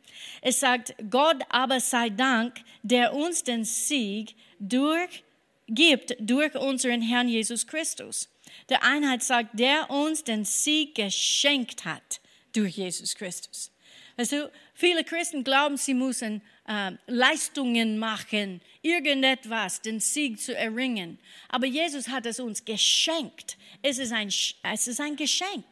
[0.41, 5.23] Es sagt, Gott aber sei Dank, der uns den Sieg durch,
[5.67, 8.29] gibt durch unseren Herrn Jesus Christus.
[8.69, 12.21] Der Einheit sagt, der uns den Sieg geschenkt hat
[12.53, 13.71] durch Jesus Christus.
[14.17, 21.19] Also viele Christen glauben, sie müssen äh, Leistungen machen, irgendetwas, den Sieg zu erringen.
[21.49, 23.59] Aber Jesus hat es uns geschenkt.
[23.83, 25.65] Es ist ein, es ist ein Geschenk.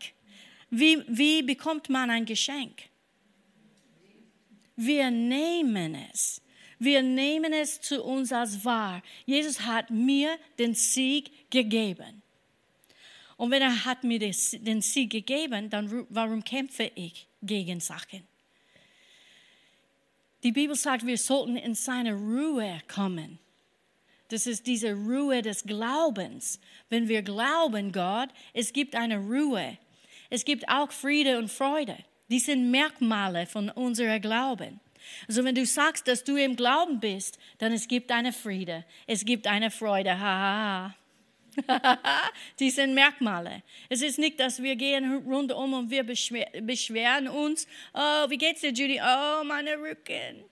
[0.71, 2.83] Wie, wie bekommt man ein Geschenk?
[4.75, 6.41] Wir nehmen es.
[6.79, 9.03] Wir nehmen es zu uns als wahr.
[9.25, 12.22] Jesus hat mir den Sieg gegeben.
[13.43, 18.23] Und wenn er hat mir den Sieg gegeben, dann warum kämpfe ich gegen Sachen?
[20.45, 23.41] Die Bibel sagt, wir sollten in seine Ruhe kommen.
[24.29, 26.61] Das ist diese Ruhe des Glaubens.
[26.89, 29.77] Wenn wir glauben, Gott, es gibt eine Ruhe.
[30.31, 31.97] Es gibt auch Friede und Freude.
[32.29, 34.79] Die sind Merkmale von unserem Glauben.
[35.27, 39.25] Also wenn du sagst, dass du im Glauben bist, dann es gibt eine Friede, es
[39.25, 40.13] gibt eine Freude.
[40.13, 41.02] Ha, ha, ha.
[42.59, 43.63] die sind Merkmale.
[43.89, 47.67] Es ist nicht, dass wir gehen rundum und wir beschweren uns.
[47.93, 49.01] Oh, wie geht's dir, Judy?
[49.01, 50.45] Oh, meine Rücken.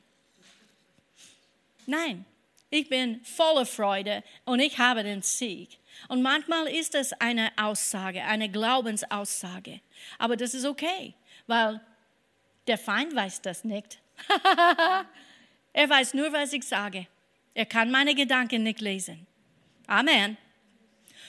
[1.86, 2.24] Nein,
[2.70, 5.78] ich bin voller Freude und ich habe den Sieg.
[6.08, 9.80] Und manchmal ist das eine Aussage, eine Glaubensaussage.
[10.18, 11.14] Aber das ist okay,
[11.46, 11.80] weil
[12.66, 13.98] der Feind weiß das nicht.
[15.72, 17.06] er weiß nur, was ich sage.
[17.54, 19.26] Er kann meine Gedanken nicht lesen.
[19.86, 20.36] Amen.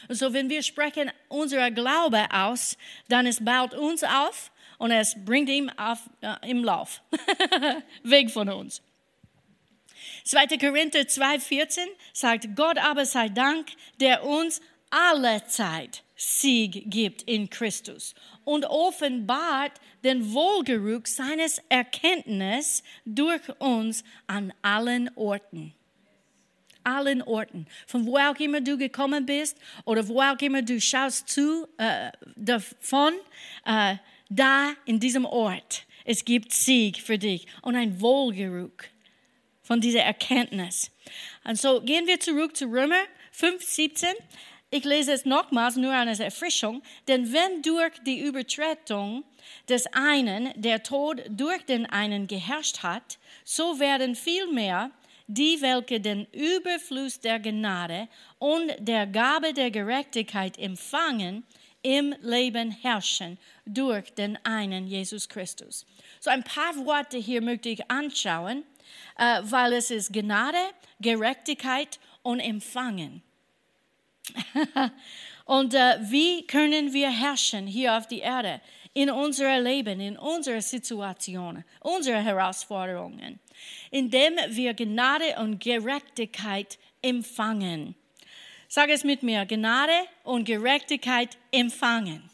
[0.09, 5.49] So, wenn wir sprechen unser Glaube aus, dann es baut uns auf und es bringt
[5.49, 7.01] ihn auf, äh, im Lauf,
[8.03, 8.81] weg von uns.
[10.23, 10.57] 2.
[10.57, 11.79] Korinther 2,14
[12.13, 19.71] sagt, Gott aber sei Dank, der uns alle Zeit Sieg gibt in Christus und offenbart
[20.03, 25.73] den Wohlgeruch seines Erkenntnis durch uns an allen Orten
[26.83, 27.67] allen Orten.
[27.87, 32.11] Von wo auch immer du gekommen bist oder wo auch immer du schaust zu äh,
[32.35, 33.13] davon,
[33.65, 33.95] äh,
[34.29, 35.85] da in diesem Ort.
[36.05, 38.83] Es gibt Sieg für dich und ein Wohlgeruch
[39.61, 40.91] von dieser Erkenntnis.
[41.43, 44.09] Und so gehen wir zurück zu Römer 5, 17.
[44.73, 46.81] Ich lese es nochmals, nur als Erfrischung.
[47.07, 49.23] Denn wenn durch die Übertretung
[49.67, 54.91] des einen der Tod durch den einen geherrscht hat, so werden vielmehr
[55.27, 58.07] die welche den Überfluss der Gnade
[58.39, 61.43] und der Gabe der Gerechtigkeit empfangen,
[61.83, 65.85] im Leben herrschen durch den einen Jesus Christus.
[66.19, 68.63] So ein paar Worte hier möchte ich anschauen,
[69.17, 70.59] äh, weil es ist Gnade,
[70.99, 73.23] Gerechtigkeit und Empfangen.
[75.45, 78.61] Und äh, wie können wir herrschen hier auf die Erde?
[78.93, 83.39] In unserem Leben, in unserer Situation, unsere Herausforderungen,
[83.91, 87.95] indem wir Gnade und Gerechtigkeit empfangen.
[88.67, 92.29] Sag es mit mir, Gnade und Gerechtigkeit empfangen.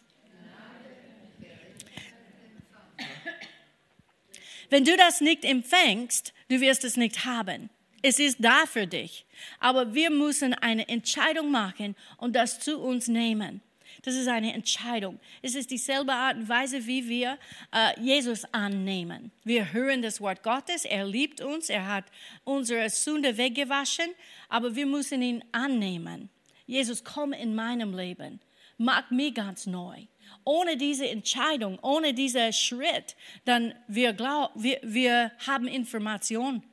[4.70, 7.70] Wenn du das nicht empfängst, du wirst es nicht haben.
[8.02, 9.26] Es ist da für dich.
[9.60, 13.62] Aber wir müssen eine Entscheidung machen und das zu uns nehmen.
[14.08, 15.20] Das ist eine Entscheidung.
[15.42, 17.38] Es ist dieselbe Art und Weise, wie wir
[17.74, 19.34] äh, Jesus annehmen.
[19.44, 22.06] Wir hören das Wort Gottes, er liebt uns, er hat
[22.46, 24.06] unsere Sünde weggewaschen,
[24.48, 26.30] aber wir müssen ihn annehmen.
[26.66, 28.40] Jesus, komm in meinem Leben,
[28.78, 30.06] mach mich ganz neu.
[30.46, 36.64] Ohne diese Entscheidung, ohne diesen Schritt, dann wir, glaub, wir, wir haben Information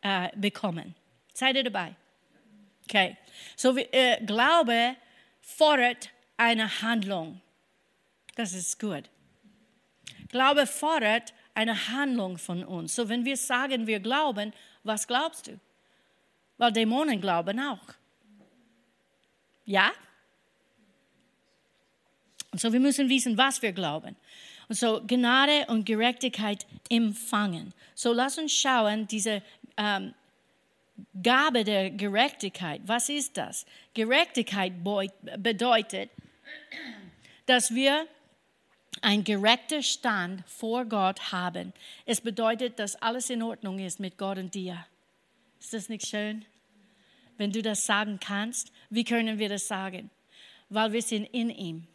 [0.00, 0.94] äh, bekommen.
[1.34, 1.94] Seid ihr dabei?
[2.84, 3.18] Okay.
[3.54, 4.96] So, äh, Glaube
[5.42, 7.40] fordert eine Handlung.
[8.34, 9.04] Das ist gut.
[10.28, 12.94] Glaube fordert eine Handlung von uns.
[12.94, 15.58] So, wenn wir sagen, wir glauben, was glaubst du?
[16.58, 17.94] Weil Dämonen glauben auch.
[19.64, 19.92] Ja?
[22.50, 24.16] Und so, wir müssen wissen, was wir glauben.
[24.68, 27.72] Und so, Gnade und Gerechtigkeit empfangen.
[27.94, 29.42] So, lass uns schauen, diese
[29.76, 30.14] ähm,
[31.22, 33.66] Gabe der Gerechtigkeit, was ist das?
[33.94, 34.72] Gerechtigkeit
[35.38, 36.10] bedeutet,
[37.46, 38.06] dass wir
[39.02, 41.72] ein gerechter Stand vor Gott haben.
[42.06, 44.86] Es bedeutet, dass alles in Ordnung ist mit Gott und dir.
[45.60, 46.44] Ist das nicht schön?
[47.36, 50.10] Wenn du das sagen kannst, wie können wir das sagen?
[50.68, 51.86] Weil wir sind in ihm.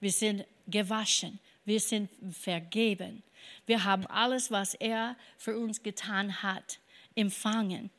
[0.00, 1.38] Wir sind gewaschen.
[1.64, 3.22] Wir sind vergeben.
[3.66, 6.78] Wir haben alles, was er für uns getan hat,
[7.14, 7.90] empfangen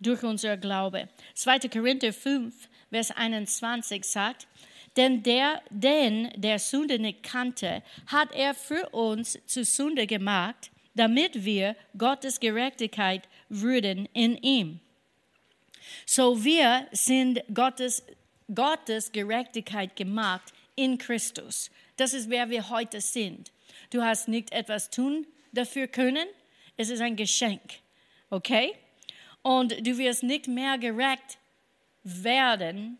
[0.00, 1.08] durch unser Glaube.
[1.34, 1.60] 2.
[1.68, 2.54] Korinther 5,
[2.90, 4.46] Vers 21 sagt,
[4.96, 11.44] denn der, den der Sünde nicht kannte, hat er für uns zu Sünde gemacht, damit
[11.44, 14.80] wir Gottes Gerechtigkeit würden in ihm.
[16.06, 18.02] So wir sind Gottes,
[18.52, 21.70] Gottes Gerechtigkeit gemacht in Christus.
[21.96, 23.52] Das ist wer wir heute sind.
[23.90, 26.26] Du hast nicht etwas tun dafür können.
[26.76, 27.60] Es ist ein Geschenk.
[28.30, 28.74] Okay?
[29.42, 31.38] Und du wirst nicht mehr gerecht
[32.02, 32.98] werden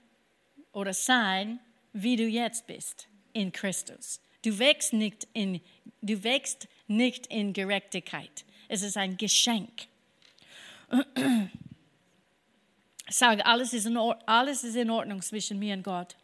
[0.73, 1.59] oder sein,
[1.93, 4.21] wie du jetzt bist in Christus.
[4.43, 5.61] Du wächst nicht in,
[6.03, 8.45] du wächst nicht in Gerechtigkeit.
[8.69, 9.89] Es ist ein Geschenk.
[13.09, 16.17] Sag, alles ist, in Ordnung, alles ist in Ordnung zwischen mir und Gott.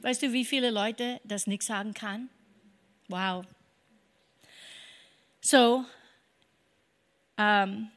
[0.00, 2.30] Weißt du, wie viele Leute das nicht sagen kann?
[3.08, 3.44] Wow.
[5.40, 5.84] So,
[7.36, 7.90] ähm,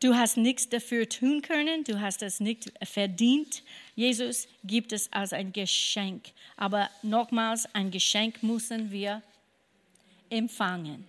[0.00, 3.62] du hast nichts dafür tun können, du hast es nicht verdient.
[3.94, 6.30] Jesus gibt es als ein Geschenk.
[6.56, 9.22] Aber nochmals, ein Geschenk müssen wir
[10.30, 11.06] empfangen.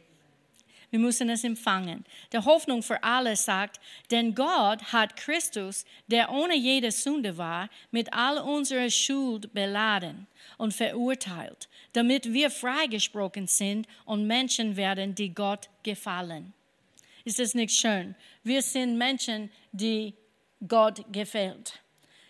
[0.95, 2.05] Wir müssen es empfangen.
[2.31, 8.13] Der Hoffnung für alle sagt, denn Gott hat Christus, der ohne jede Sünde war, mit
[8.13, 10.25] all unserer Schuld beladen
[10.57, 16.53] und verurteilt, damit wir freigesprochen sind und Menschen werden, die Gott gefallen.
[17.25, 18.15] Ist es nicht schön?
[18.43, 20.13] Wir sind Menschen, die
[20.65, 21.81] Gott gefällt.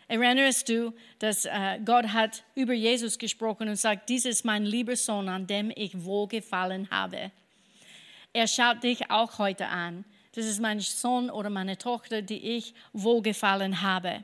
[0.08, 4.95] Erinnerst du, dass äh, Gott hat über Jesus gesprochen und sagt, dies ist mein lieber
[4.95, 7.31] Sohn, an dem ich wohlgefallen habe.
[8.31, 10.05] Er schaut dich auch heute an.
[10.34, 14.23] Das ist mein Sohn oder meine Tochter, die ich wohlgefallen habe.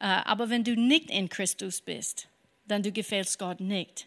[0.00, 2.28] Äh, aber wenn du nicht in Christus bist,
[2.66, 4.06] dann du gefällst Gott nicht.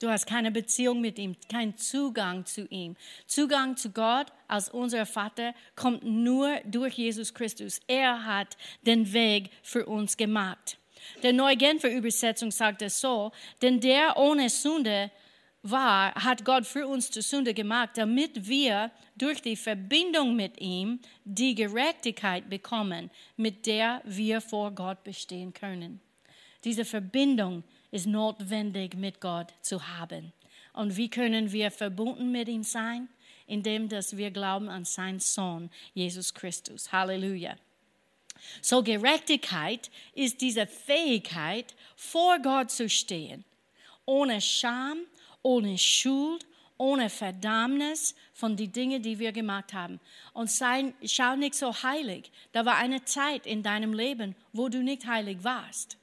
[0.00, 2.96] Du hast keine Beziehung mit ihm, keinen Zugang zu ihm.
[3.26, 7.80] Zugang zu Gott als unser Vater kommt nur durch Jesus Christus.
[7.88, 10.78] Er hat den Weg für uns gemacht.
[11.22, 15.10] Der Neue Genfer Übersetzung sagt es so, denn der ohne Sünde
[15.62, 21.00] war, hat Gott für uns zur Sünde gemacht, damit wir durch die Verbindung mit ihm
[21.24, 26.00] die Gerechtigkeit bekommen, mit der wir vor Gott bestehen können.
[26.64, 30.32] Diese Verbindung ist notwendig mit Gott zu haben.
[30.72, 33.08] Und wie können wir verbunden mit ihm sein?
[33.46, 36.92] Indem dass wir glauben an seinen Sohn, Jesus Christus.
[36.92, 37.56] Halleluja.
[38.60, 43.44] So Gerechtigkeit ist diese Fähigkeit, vor Gott zu stehen,
[44.04, 44.98] ohne Scham,
[45.42, 46.46] ohne Schuld,
[46.76, 49.98] ohne Verdammnis von den Dingen, die wir gemacht haben.
[50.32, 52.30] Und sei, schau nicht so heilig.
[52.52, 55.96] Da war eine Zeit in deinem Leben, wo du nicht heilig warst.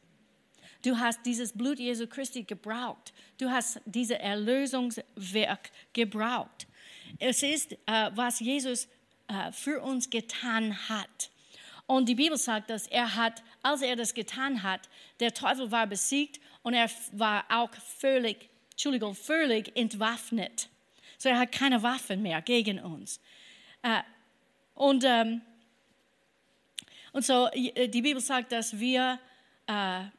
[0.85, 3.11] Du hast dieses Blut Jesu Christi gebraucht.
[3.39, 6.67] Du hast dieses Erlösungswerk gebraucht.
[7.17, 8.87] Es ist, äh, was Jesus
[9.27, 11.31] äh, für uns getan hat.
[11.87, 14.87] Und die Bibel sagt, dass er hat, als er das getan hat,
[15.19, 20.69] der Teufel war besiegt und er war auch völlig, Entschuldigung, völlig entwaffnet.
[21.17, 23.19] So er hat keine Waffen mehr gegen uns.
[23.81, 24.01] Äh,
[24.75, 25.41] und, ähm,
[27.11, 29.19] und so äh, die Bibel sagt, dass wir,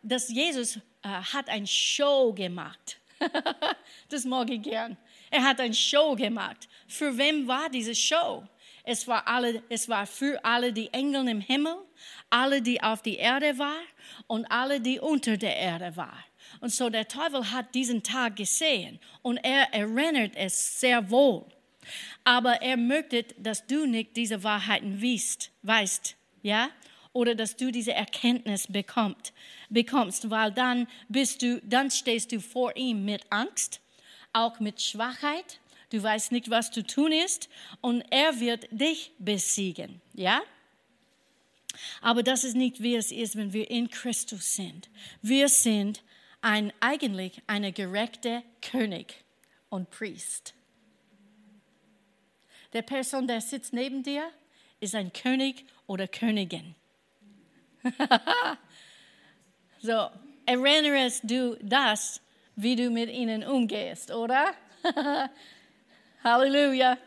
[0.03, 2.99] dass Jesus äh, hat ein Show gemacht.
[4.09, 4.97] das mag ich gern.
[5.31, 6.69] Er hat ein Show gemacht.
[6.89, 8.45] Für wem war diese Show?
[8.85, 11.77] Es war, alle, es war für alle die Engel im Himmel,
[12.31, 13.87] alle, die auf der Erde waren
[14.29, 16.23] und alle, die unter der Erde waren.
[16.61, 21.45] Und so der Teufel hat diesen Tag gesehen und er erinnert es sehr wohl.
[22.25, 26.71] Aber er möchte, dass du nicht diese Wahrheiten weißt, weißt ja?
[27.17, 29.33] Oder dass du diese Erkenntnis bekommst,
[29.71, 33.81] bekommst, weil dann bist du, dann stehst du vor ihm mit Angst,
[34.35, 35.59] auch mit Schwachheit,
[35.89, 37.49] du weißt nicht, was zu tun ist
[37.81, 40.43] und er wird dich besiegen, ja?
[42.03, 44.91] Aber das ist nicht, wie es ist, wenn wir in Christus sind.
[45.23, 46.03] Wir sind
[46.43, 49.25] ein, eigentlich eine gerechte König
[49.71, 50.53] und Priest.
[52.75, 54.31] Der Person, der sitzt neben dir,
[54.81, 56.75] ist ein König oder Königin.
[59.81, 60.09] so,
[60.47, 62.21] erinnerst du das,
[62.57, 64.55] wie du mit ihnen umgehst, oder?
[66.25, 66.99] Halleluja.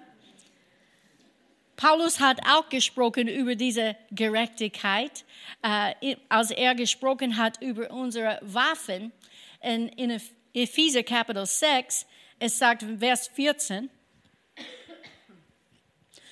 [1.75, 5.23] Paulus hat auch gesprochen über diese Gerechtigkeit,
[5.63, 9.13] äh, als er gesprochen hat über unsere Waffen.
[9.61, 10.21] In, in
[10.53, 12.05] Epheser Kapitel 6,
[12.39, 13.89] es sagt Vers 14,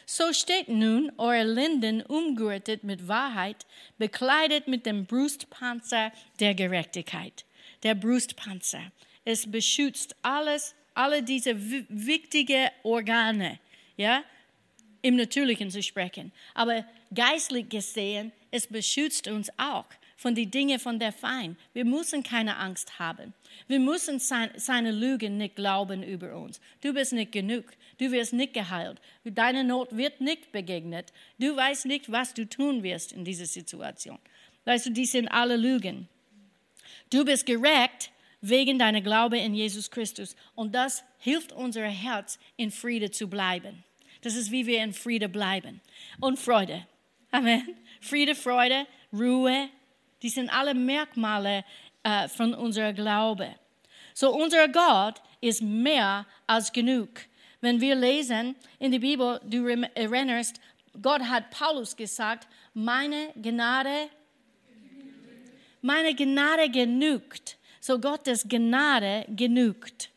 [0.09, 3.65] so steht nun eure Linden umgürtet mit Wahrheit,
[3.97, 7.45] bekleidet mit dem Brustpanzer der Gerechtigkeit.
[7.83, 8.91] Der Brustpanzer.
[9.25, 11.53] Es beschützt alles alle diese
[11.89, 13.59] wichtigen Organe,
[13.97, 14.23] ja,
[15.03, 16.31] im Natürlichen zu sprechen.
[16.55, 16.83] Aber
[17.13, 19.85] geistlich gesehen, es beschützt uns auch
[20.17, 21.57] von den Dingen von der Feind.
[21.73, 23.33] Wir müssen keine Angst haben.
[23.67, 26.59] Wir müssen sein, seine Lügen nicht glauben über uns.
[26.81, 27.65] Du bist nicht genug.
[27.99, 28.99] Du wirst nicht geheilt.
[29.23, 31.13] Deine Not wird nicht begegnet.
[31.37, 34.17] Du weißt nicht, was du tun wirst in dieser Situation.
[34.65, 36.07] Weißt du, die sind alle Lügen.
[37.11, 38.11] Du bist gerecht,
[38.41, 40.35] wegen deiner Glaube in Jesus Christus.
[40.55, 43.83] Und das hilft unser Herz, in Friede zu bleiben.
[44.21, 45.79] Das ist, wie wir in Friede bleiben.
[46.19, 46.87] Und Freude.
[47.31, 47.75] Amen.
[48.01, 49.69] Friede, Freude, Ruhe.
[50.21, 51.63] Die sind alle Merkmale
[52.03, 53.55] äh, von unserem Glaube.
[54.13, 57.09] So, unser Gott ist mehr als genug.
[57.61, 60.59] Wenn wir lesen in der Bibel, du erinnerst,
[61.01, 64.09] Gott hat Paulus gesagt, meine Gnade,
[65.81, 67.57] meine Gnade genügt.
[67.79, 70.09] So Gottes Gnade genügt.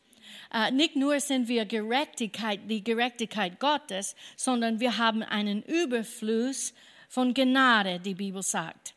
[0.53, 6.73] Uh, nicht nur sind wir Gerechtigkeit, die Gerechtigkeit Gottes, sondern wir haben einen Überfluss
[7.07, 8.93] von Gnade, die Bibel sagt.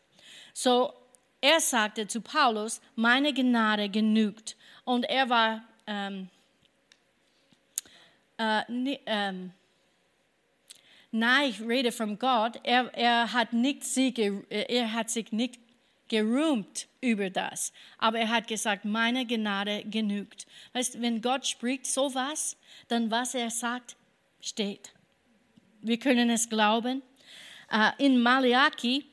[0.55, 0.95] So,
[1.41, 4.57] er sagte zu Paulus, meine Gnade genügt.
[4.85, 6.31] Und er war, ähm,
[8.39, 8.63] äh,
[9.05, 9.53] ähm,
[11.11, 15.59] nein, ich rede von Gott, er, er, hat nicht sich, er hat sich nicht
[16.09, 17.73] gerühmt über das.
[17.99, 20.47] Aber er hat gesagt, meine Gnade genügt.
[20.73, 22.57] Weißt, wenn Gott spricht sowas,
[22.89, 23.97] dann was er sagt,
[24.41, 24.93] steht.
[25.81, 27.03] Wir können es glauben.
[27.73, 29.05] Uh, in Malachi,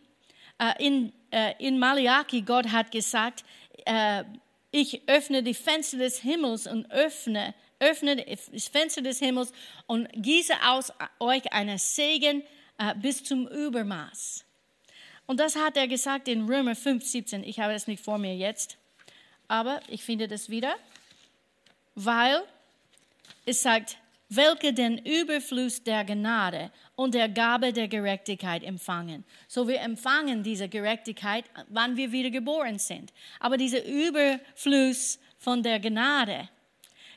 [0.62, 1.12] uh, in,
[1.60, 3.44] in Malachi, Gott hat gesagt,
[4.72, 9.52] ich öffne die Fenster des Himmels und öffne, öffne das Fenster des Himmels
[9.88, 12.44] und gieße aus euch einen Segen
[12.98, 14.46] bis zum Übermaß.
[15.26, 17.44] Und das hat er gesagt in Römer 5, 17.
[17.44, 18.78] Ich habe es nicht vor mir jetzt,
[19.48, 20.76] aber ich finde das wieder,
[21.96, 22.44] weil
[23.46, 23.98] es sagt,
[24.34, 29.26] welche den Überfluss der Gnade und der Gabe der Gerechtigkeit empfangen.
[29.50, 33.12] So wir empfangen diese Gerechtigkeit, wann wir wieder geboren sind.
[33.42, 36.48] Aber dieser Überfluss von der Gnade,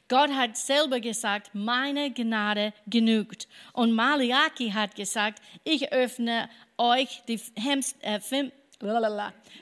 [0.08, 3.46] Gott hat selber gesagt, meine Gnade genügt.
[3.72, 7.40] Und Malachi hat gesagt, ich öffne euch die
[8.02, 8.20] äh,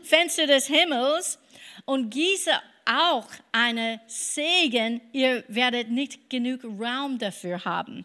[0.03, 1.39] Fenster des Himmels
[1.85, 2.51] und gieße
[2.85, 8.05] auch eine Segen, ihr werdet nicht genug Raum dafür haben,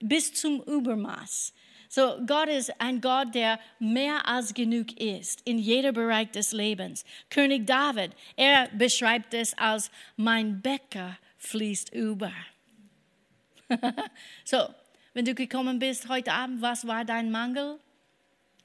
[0.00, 1.52] bis zum Übermaß.
[1.88, 7.04] So, Gott ist ein Gott, der mehr als genug ist in jedem Bereich des Lebens.
[7.30, 12.32] König David, er beschreibt es als mein Becker fließt über.
[14.44, 14.58] so,
[15.14, 17.78] wenn du gekommen bist heute Abend, was war dein Mangel?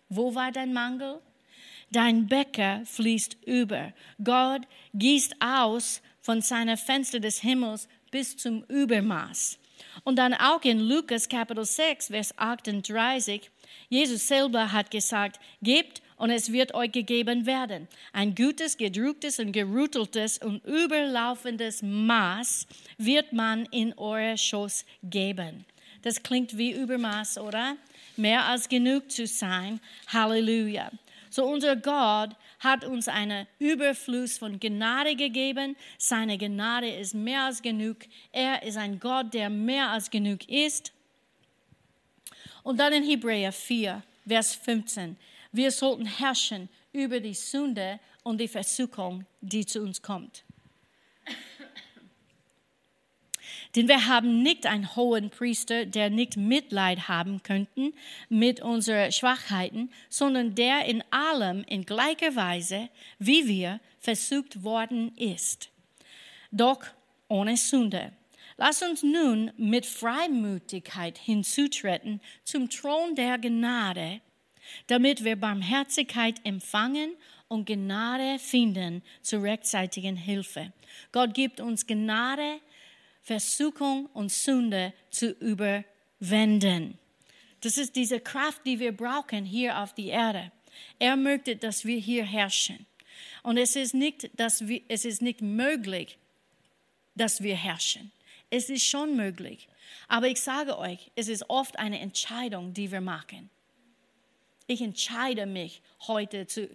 [0.09, 1.21] Wo war dein Mangel?
[1.91, 3.93] Dein Becker fließt über.
[4.23, 4.61] Gott
[4.93, 9.59] gießt aus von seiner Fenster des Himmels bis zum Übermaß.
[10.03, 13.49] Und dann auch in Lukas Kapitel 6, Vers 38,
[13.89, 17.87] Jesus selber hat gesagt, gebt und es wird euch gegeben werden.
[18.13, 22.67] Ein gutes, gedrucktes und gerütteltes und überlaufendes Maß
[22.97, 25.65] wird man in euer Schoß geben.
[26.03, 27.75] Das klingt wie Übermaß, oder?
[28.17, 29.79] Mehr als genug zu sein.
[30.07, 30.91] Halleluja.
[31.31, 35.77] So unser Gott hat uns einen Überfluss von Gnade gegeben.
[35.97, 37.99] Seine Gnade ist mehr als genug.
[38.33, 40.91] Er ist ein Gott, der mehr als genug ist.
[42.63, 45.15] Und dann in Hebräer 4, Vers 15.
[45.53, 50.43] Wir sollten herrschen über die Sünde und die Versuchung, die zu uns kommt.
[53.75, 57.93] Denn wir haben nicht einen hohen Priester, der nicht Mitleid haben könnte
[58.27, 65.69] mit unseren Schwachheiten, sondern der in allem in gleicher Weise, wie wir, versucht worden ist.
[66.51, 66.81] Doch
[67.29, 68.11] ohne Sünde.
[68.57, 74.21] Lass uns nun mit Freimütigkeit hinzutreten zum Thron der Gnade,
[74.87, 77.15] damit wir Barmherzigkeit empfangen
[77.47, 80.73] und Gnade finden zur rechtzeitigen Hilfe.
[81.11, 82.59] Gott gibt uns Gnade,
[83.21, 86.97] Versuchung und Sünde zu überwinden.
[87.61, 90.51] Das ist diese Kraft, die wir brauchen hier auf die Erde.
[90.99, 92.85] Er möchte, dass wir hier herrschen.
[93.43, 96.17] Und es ist nicht, dass wir, es ist nicht möglich,
[97.15, 98.11] dass wir herrschen.
[98.49, 99.67] Es ist schon möglich.
[100.07, 103.49] Aber ich sage euch, es ist oft eine Entscheidung, die wir machen.
[104.67, 106.69] Ich entscheide mich heute zu,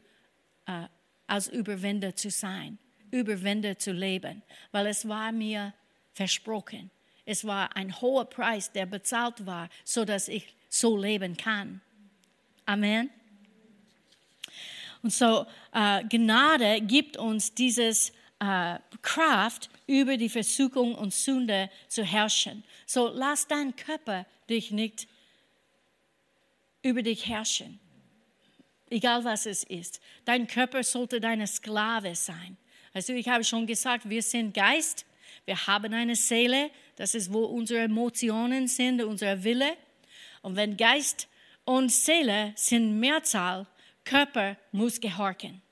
[0.66, 0.86] äh,
[1.26, 2.78] als Überwinder zu sein,
[3.10, 5.72] Überwinder zu leben, weil es war mir
[6.16, 6.90] versprochen.
[7.26, 11.80] Es war ein hoher Preis, der bezahlt war, so dass ich so leben kann.
[12.64, 13.10] Amen.
[15.02, 22.02] Und so äh, Gnade gibt uns dieses äh, Kraft, über die Versuchung und Sünde zu
[22.02, 22.64] herrschen.
[22.86, 25.06] So lass dein Körper dich nicht
[26.82, 27.78] über dich herrschen.
[28.90, 30.00] Egal was es ist.
[30.24, 32.56] Dein Körper sollte deine Sklave sein.
[32.92, 35.04] Also ich habe schon gesagt, wir sind Geist,
[35.46, 39.76] wir haben eine Seele, das ist, wo unsere Emotionen sind, unser Wille.
[40.42, 41.28] Und wenn Geist
[41.64, 43.66] und Seele sind Mehrzahl,
[44.04, 45.62] Körper muss gehorchen.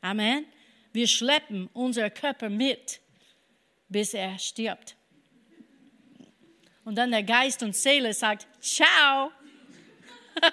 [0.00, 0.46] Amen.
[0.92, 3.00] Wir schleppen unser Körper mit,
[3.88, 4.96] bis er stirbt.
[6.84, 9.30] Und dann der Geist und Seele sagt, ciao.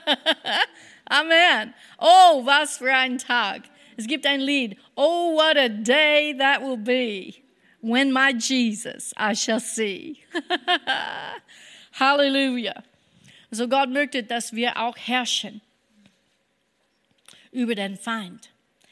[1.06, 1.74] Amen.
[1.98, 3.64] Oh, was für ein Tag.
[3.96, 4.78] Es gibt ein Lied.
[4.96, 7.49] Oh, what a day that will be
[7.82, 10.24] when my Jesus I shall see.
[12.00, 12.84] Halleluja.
[13.52, 15.62] So Gott möchte, dass wir auch herrschen
[17.52, 18.50] über den Feind.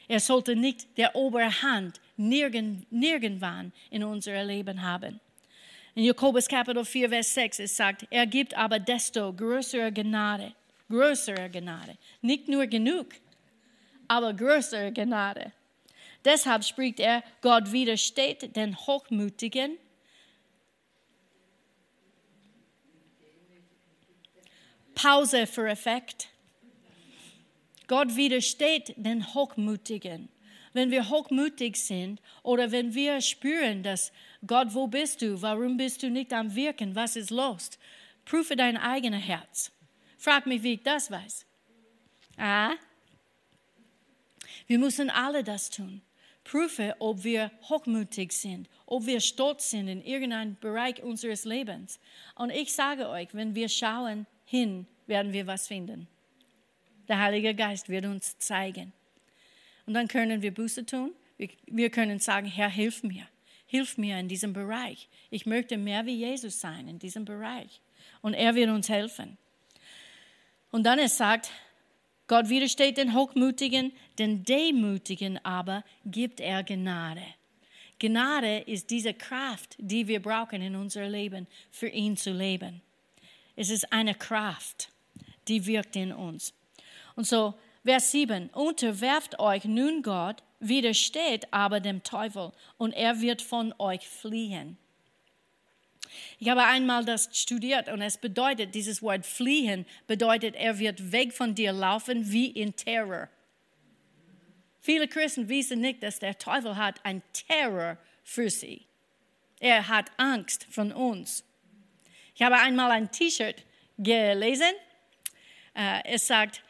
[0.08, 5.20] Er sollte nicht der Oberhand nirgend, nirgendwann in unserem Leben haben.
[5.94, 10.52] In Jakobus Kapitel 4, Vers 6, es sagt, er gibt aber desto größere Gnade,
[10.88, 11.96] größere Gnade.
[12.22, 13.08] Nicht nur genug,
[14.06, 15.52] aber größere Gnade.
[16.24, 19.78] Deshalb spricht er, Gott widersteht den Hochmütigen.
[24.94, 26.28] Pause für Effekt.
[27.86, 30.28] Gott widersteht den Hochmütigen.
[30.72, 34.12] Wenn wir hochmütig sind oder wenn wir spüren, dass
[34.46, 35.40] Gott, wo bist du?
[35.40, 36.94] Warum bist du nicht am Wirken?
[36.94, 37.70] Was ist los?
[38.24, 39.72] Prüfe dein eigenes Herz.
[40.18, 41.46] Frag mich, wie ich das weiß.
[42.36, 42.74] Ah?
[44.66, 46.02] Wir müssen alle das tun.
[46.48, 52.00] Prüfe, ob wir hochmütig sind, ob wir stolz sind in irgendeinem Bereich unseres Lebens.
[52.36, 56.08] Und ich sage euch, wenn wir schauen hin, werden wir was finden.
[57.06, 58.94] Der Heilige Geist wird uns zeigen.
[59.84, 61.12] Und dann können wir Buße tun.
[61.66, 63.26] Wir können sagen, Herr, hilf mir.
[63.66, 65.08] Hilf mir in diesem Bereich.
[65.30, 67.82] Ich möchte mehr wie Jesus sein in diesem Bereich.
[68.22, 69.36] Und er wird uns helfen.
[70.70, 71.50] Und dann es sagt,
[72.28, 77.24] Gott widersteht den Hochmütigen, den Demütigen aber gibt er Gnade.
[77.98, 82.82] Gnade ist diese Kraft, die wir brauchen in unser Leben, für ihn zu leben.
[83.56, 84.90] Es ist eine Kraft,
[85.48, 86.54] die wirkt in uns.
[87.16, 87.54] Und so,
[87.84, 94.06] Vers 7, unterwerft euch nun Gott, widersteht aber dem Teufel und er wird von euch
[94.06, 94.76] fliehen.
[96.38, 101.32] Ich habe einmal das studiert und es bedeutet, dieses Wort fliehen bedeutet, er wird weg
[101.32, 103.28] von dir laufen wie in Terror.
[104.80, 108.86] Viele Christen wissen nicht, dass der Teufel hat ein Terror für sie.
[109.60, 111.44] Er hat Angst von uns.
[112.34, 113.64] Ich habe einmal ein T-Shirt
[113.98, 114.72] gelesen.
[115.76, 116.62] Uh, es sagt,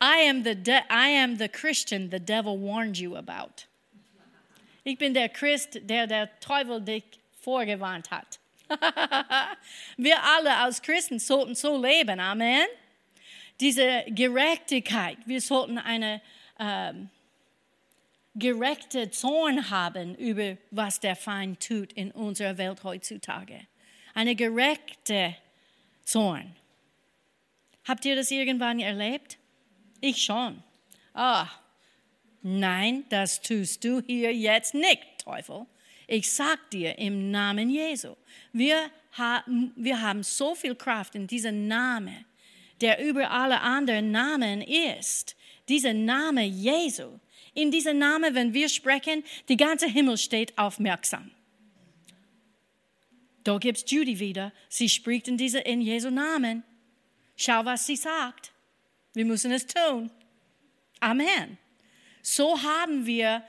[0.00, 0.54] I am, the
[0.90, 3.66] I am the Christian the devil warned you about.
[4.84, 7.04] Ich bin der Christ, der der Teufel dich
[7.40, 8.38] vorgewarnt hat.
[9.96, 12.20] wir alle als Christen sollten so leben.
[12.20, 12.66] Amen.
[13.60, 16.20] Diese Gerechtigkeit, wir sollten eine
[16.58, 17.10] ähm,
[18.34, 23.60] gerechte Zorn haben über was der Feind tut in unserer Welt heutzutage.
[24.14, 25.36] Eine gerechte
[26.04, 26.54] Zorn.
[27.84, 29.38] Habt ihr das irgendwann erlebt?
[30.00, 30.62] Ich schon.
[31.14, 31.48] Ah,
[32.42, 35.66] nein, das tust du hier jetzt nicht, Teufel.
[36.06, 38.14] Ich sag dir im Namen Jesu.
[38.52, 42.24] Wir haben, wir haben so viel Kraft in diesem Namen,
[42.80, 45.36] der über alle anderen Namen ist.
[45.68, 47.18] Dieser Name Jesu.
[47.54, 51.30] In diesem Namen, wenn wir sprechen, die ganze Himmel steht aufmerksam.
[53.42, 54.52] Da gibt es Judy wieder.
[54.68, 56.64] Sie spricht in, diese, in Jesu Namen.
[57.36, 58.52] Schau, was sie sagt.
[59.14, 60.10] Wir müssen es tun.
[61.00, 61.56] Amen.
[62.22, 63.42] So haben wir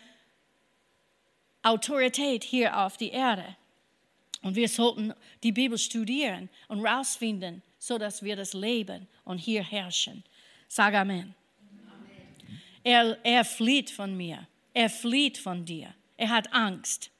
[1.68, 3.56] Autorität hier auf der Erde.
[4.42, 5.14] Und wir sollten
[5.44, 10.24] die Bibel studieren und rausfinden, sodass wir das leben und hier herrschen.
[10.68, 11.34] Sag Amen.
[11.90, 12.62] Amen.
[12.84, 14.48] Er, er flieht von mir.
[14.74, 15.94] Er flieht von dir.
[16.18, 17.12] Er hat Angst.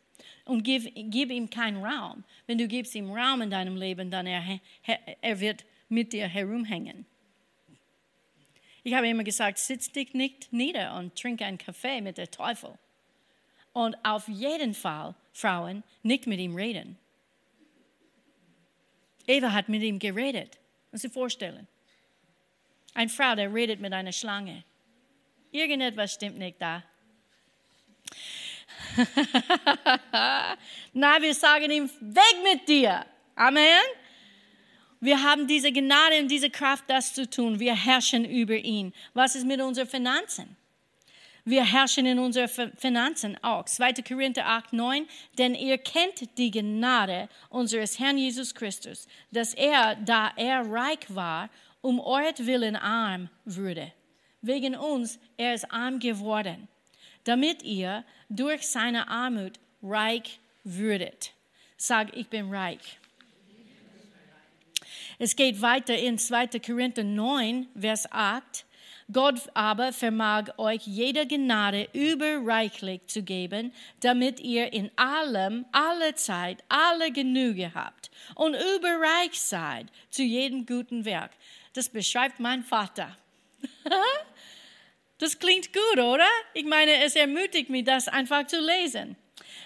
[0.46, 2.24] Und gib, gib ihm keinen Raum.
[2.46, 4.60] Wenn du gibst ihm Raum in deinem Leben, dann er,
[5.22, 7.06] er wird mit dir herumhängen.
[8.84, 12.78] Ich habe immer gesagt, sitz dich nicht nieder und trink einen Kaffee mit dem Teufel.
[13.78, 16.98] Und auf jeden Fall, Frauen, nicht mit ihm reden.
[19.28, 20.58] Eva hat mit ihm geredet.
[20.92, 21.68] Muss sich vorstellen.
[22.96, 24.64] Eine Frau, der redet mit einer Schlange.
[25.52, 26.82] Irgendetwas stimmt nicht da.
[30.94, 33.06] Nein, wir sagen ihm, weg mit dir.
[33.36, 33.84] Amen.
[35.00, 37.60] Wir haben diese Gnade und diese Kraft, das zu tun.
[37.60, 38.92] Wir herrschen über ihn.
[39.14, 40.58] Was ist mit unseren Finanzen?
[41.48, 43.64] Wir herrschen in unseren Finanzen auch.
[43.64, 43.94] 2.
[44.06, 45.08] Korinther 8, 9.
[45.38, 51.50] Denn ihr kennt die Gnade unseres Herrn Jesus Christus, dass er, da er reich war,
[51.80, 53.94] um euretwillen arm würde.
[54.42, 56.68] Wegen uns, er ist arm geworden,
[57.24, 61.32] damit ihr durch seine Armut reich würdet.
[61.78, 63.00] Sag, ich bin reich.
[65.18, 66.60] Es geht weiter in 2.
[66.60, 68.66] Korinther 9, Vers 8.
[69.12, 76.62] Gott aber vermag euch jede Gnade überreichlich zu geben, damit ihr in allem, alle Zeit,
[76.68, 81.32] alle Genüge habt und überreich seid zu jedem guten Werk.
[81.74, 83.16] Das beschreibt mein Vater.
[85.20, 86.28] das klingt gut, oder?
[86.54, 89.16] Ich meine, es ermutigt mich, das einfach zu lesen.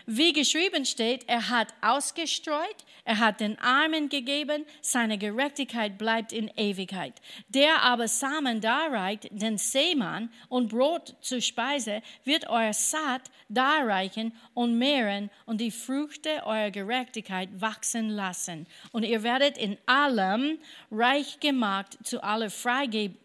[0.05, 6.49] Wie geschrieben steht, er hat ausgestreut, er hat den Armen gegeben, seine Gerechtigkeit bleibt in
[6.55, 7.13] Ewigkeit.
[7.49, 14.77] Der aber Samen darreicht, den Seemann und Brot zur Speise, wird euer Saat darreichen und
[14.77, 18.67] mehren und die Früchte eurer Gerechtigkeit wachsen lassen.
[18.91, 20.59] Und ihr werdet in allem
[20.91, 23.21] reich gemacht zu aller Freigebung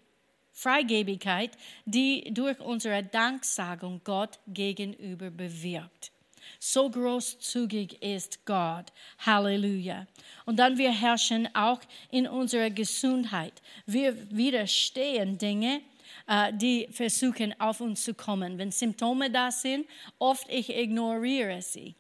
[0.57, 1.51] Freigebigkeit,
[1.85, 6.13] die durch unsere Danksagung Gott gegenüber bewirkt.
[6.59, 8.87] So großzügig ist Gott.
[9.19, 10.07] Halleluja.
[10.45, 11.81] Und dann wir herrschen auch
[12.11, 13.53] in unserer Gesundheit.
[13.87, 15.81] Wir widerstehen Dinge,
[16.27, 18.59] äh, die versuchen auf uns zu kommen.
[18.59, 19.87] Wenn Symptome da sind,
[20.19, 21.95] oft ich ignoriere sie.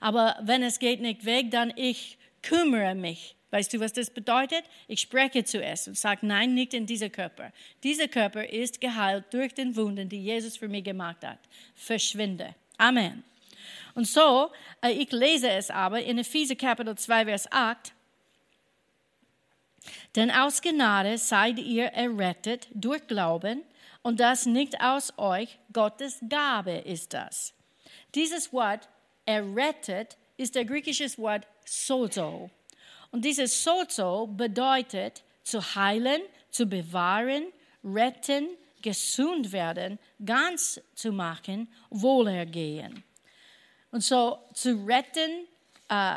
[0.00, 3.36] Aber wenn es geht nicht weg, dann ich kümmere mich.
[3.50, 4.64] Weißt du, was das bedeutet?
[4.88, 7.52] Ich spreche zuerst und sage, nein, nicht in dieser Körper.
[7.82, 11.38] Dieser Körper ist geheilt durch den Wunden, die Jesus für mich gemacht hat.
[11.74, 12.54] Verschwinde.
[12.82, 13.22] Amen.
[13.94, 17.92] Und so, äh, ich lese es aber in Epheser Kapitel 2, Vers 8.
[20.16, 23.62] Denn aus Gnade seid ihr errettet durch Glauben
[24.02, 27.54] und das nicht aus euch, Gottes Gabe ist das.
[28.16, 28.88] Dieses Wort
[29.26, 32.50] errettet ist der griechische Wort sozo.
[33.12, 36.20] Und dieses sozo bedeutet zu heilen,
[36.50, 37.44] zu bewahren,
[37.84, 38.48] retten,
[38.82, 43.02] gesund werden, ganz zu machen, wohlergehen.
[43.90, 45.46] Und so zu retten,
[45.88, 46.16] äh,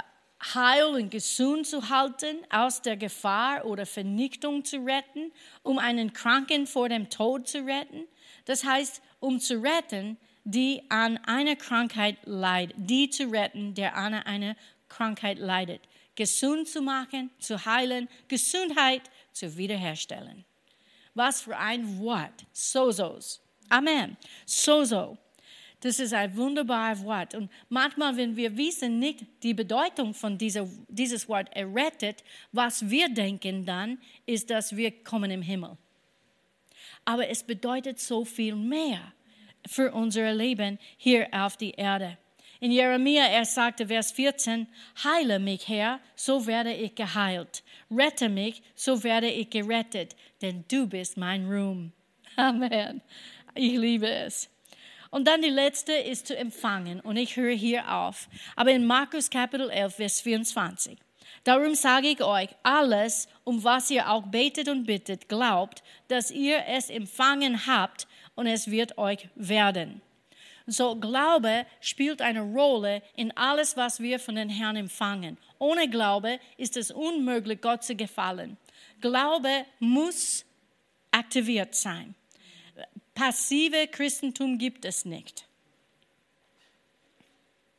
[0.53, 5.31] heil und gesund zu halten, aus der Gefahr oder Vernichtung zu retten,
[5.63, 8.05] um einen Kranken vor dem Tod zu retten.
[8.45, 14.13] Das heißt, um zu retten, die an einer Krankheit leidet, die zu retten, der an
[14.13, 14.55] einer
[14.87, 15.81] Krankheit leidet.
[16.15, 19.01] Gesund zu machen, zu heilen, Gesundheit
[19.33, 20.44] zu wiederherstellen.
[21.15, 22.45] Was für ein Wort.
[22.51, 23.41] Sozos.
[23.69, 24.15] Amen.
[24.45, 25.17] Sozo.
[25.79, 27.35] Das ist ein wunderbares Wort.
[27.35, 33.09] Und manchmal, wenn wir wissen nicht die Bedeutung von dieser, dieses Wort errettet, was wir
[33.09, 35.77] denken dann, ist, dass wir kommen im Himmel.
[37.05, 39.13] Aber es bedeutet so viel mehr
[39.67, 42.17] für unser Leben hier auf der Erde.
[42.59, 44.67] In Jeremia, er sagte, Vers 14,
[45.03, 47.63] Heile mich, Herr, so werde ich geheilt.
[47.91, 51.91] Rette mich, so werde ich gerettet, denn du bist mein Ruhm.
[52.35, 53.01] Amen.
[53.53, 54.49] Ich liebe es.
[55.11, 56.99] Und dann die letzte ist zu empfangen.
[56.99, 58.27] Und ich höre hier auf.
[58.55, 60.97] Aber in Markus Kapitel 11, Vers 24.
[61.45, 66.65] Darum sage ich euch, alles, um was ihr auch betet und bittet, glaubt, dass ihr
[66.67, 70.01] es empfangen habt und es wird euch werden.
[70.67, 75.37] So Glaube spielt eine Rolle in alles, was wir von den Herrn empfangen.
[75.59, 78.57] Ohne Glaube ist es unmöglich, Gott zu gefallen.
[78.99, 80.45] Glaube muss
[81.11, 82.15] aktiviert sein.
[83.13, 85.47] Passive Christentum gibt es nicht.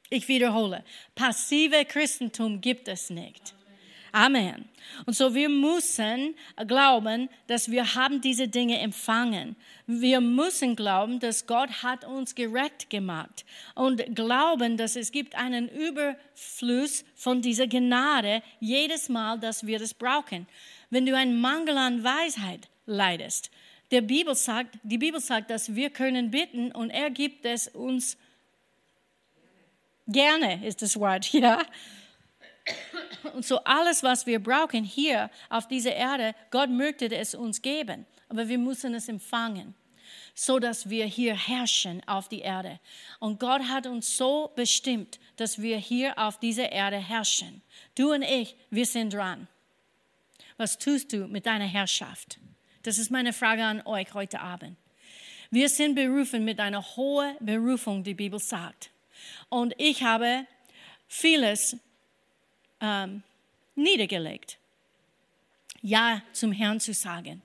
[0.08, 0.84] Ich wiederhole,
[1.14, 3.54] passive Christentum gibt es nicht.
[4.12, 4.68] Amen.
[5.04, 6.34] Und so wir müssen
[6.66, 9.56] glauben, dass wir haben diese Dinge empfangen.
[9.86, 13.44] Wir müssen glauben, dass Gott hat uns gerecht gemacht
[13.74, 19.94] und glauben, dass es gibt einen Überfluss von dieser Gnade jedes Mal, dass wir das
[19.94, 20.46] brauchen.
[20.90, 23.50] Wenn du einen Mangel an Weisheit leidest,
[23.90, 28.16] der Bibel sagt, die Bibel sagt, dass wir können bitten und er gibt es uns
[30.08, 31.62] gerne, ist das Wort, ja.
[33.34, 38.06] Und so alles, was wir brauchen hier auf dieser Erde, Gott möchte es uns geben,
[38.28, 39.74] aber wir müssen es empfangen,
[40.34, 42.80] so dass wir hier herrschen auf die Erde.
[43.20, 47.62] Und Gott hat uns so bestimmt, dass wir hier auf dieser Erde herrschen.
[47.94, 49.48] Du und ich, wir sind dran.
[50.56, 52.38] Was tust du mit deiner Herrschaft?
[52.82, 54.76] Das ist meine Frage an euch heute Abend.
[55.50, 58.90] Wir sind berufen mit einer hohen Berufung, die Bibel sagt.
[59.48, 60.46] Und ich habe
[61.08, 61.76] vieles
[62.80, 63.22] ähm,
[63.74, 64.58] niedergelegt.
[65.82, 67.42] Ja zum Herrn zu sagen.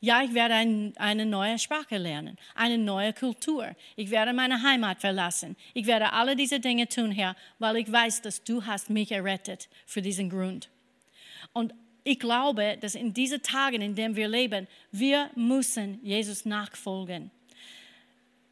[0.00, 3.74] Ja, ich werde ein, eine neue Sprache lernen, eine neue Kultur.
[3.96, 5.56] Ich werde meine Heimat verlassen.
[5.72, 9.68] Ich werde alle diese Dinge tun, Herr, weil ich weiß, dass du hast mich errettet
[9.86, 10.68] für diesen Grund.
[11.52, 11.74] Und
[12.04, 17.30] ich glaube, dass in diesen Tagen, in denen wir leben, wir müssen Jesus nachfolgen.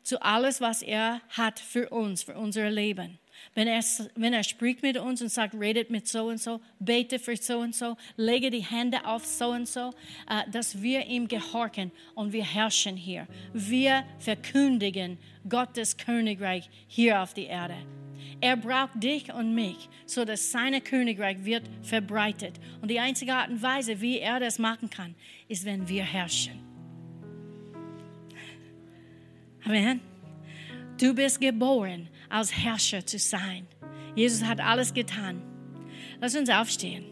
[0.03, 3.19] Zu alles, was er hat für uns, für unser Leben.
[3.55, 3.83] Wenn er,
[4.15, 7.59] wenn er spricht mit uns und sagt, redet mit so und so, bete für so
[7.59, 9.91] und so, lege die Hände auf so und so,
[10.29, 13.27] äh, dass wir ihm gehorchen und wir herrschen hier.
[13.53, 15.19] Wir verkündigen
[15.49, 17.77] Gottes Königreich hier auf der Erde.
[18.41, 22.55] Er braucht dich und mich, so dass sein Königreich wird verbreitet.
[22.83, 25.15] Und die einzige Art und Weise, wie er das machen kann,
[25.49, 26.61] ist, wenn wir herrschen.
[29.65, 30.01] Amen.
[31.01, 33.65] Du bist geboren als Herrscher zu sein.
[34.17, 35.41] Jesus hat alles getan.
[36.21, 37.05] Lass uns aufstehen.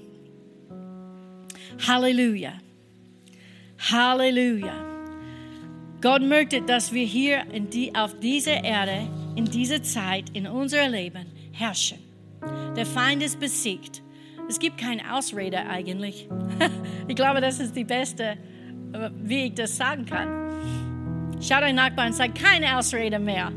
[1.87, 2.55] Halleluja.
[3.79, 4.75] Halleluja.
[6.01, 11.27] Gott möchte, dass wir hier die, auf dieser Erde, in dieser Zeit, in unserem Leben
[11.53, 11.99] herrschen.
[12.77, 14.03] Der Feind ist besiegt.
[14.49, 16.29] Es gibt keine Ausrede eigentlich.
[17.09, 18.39] Ich glaube, das ist die beste,
[19.23, 21.41] wie ich das sagen kann.
[21.41, 23.53] Schau deinen Nachbarn und sag keine Ausrede mehr.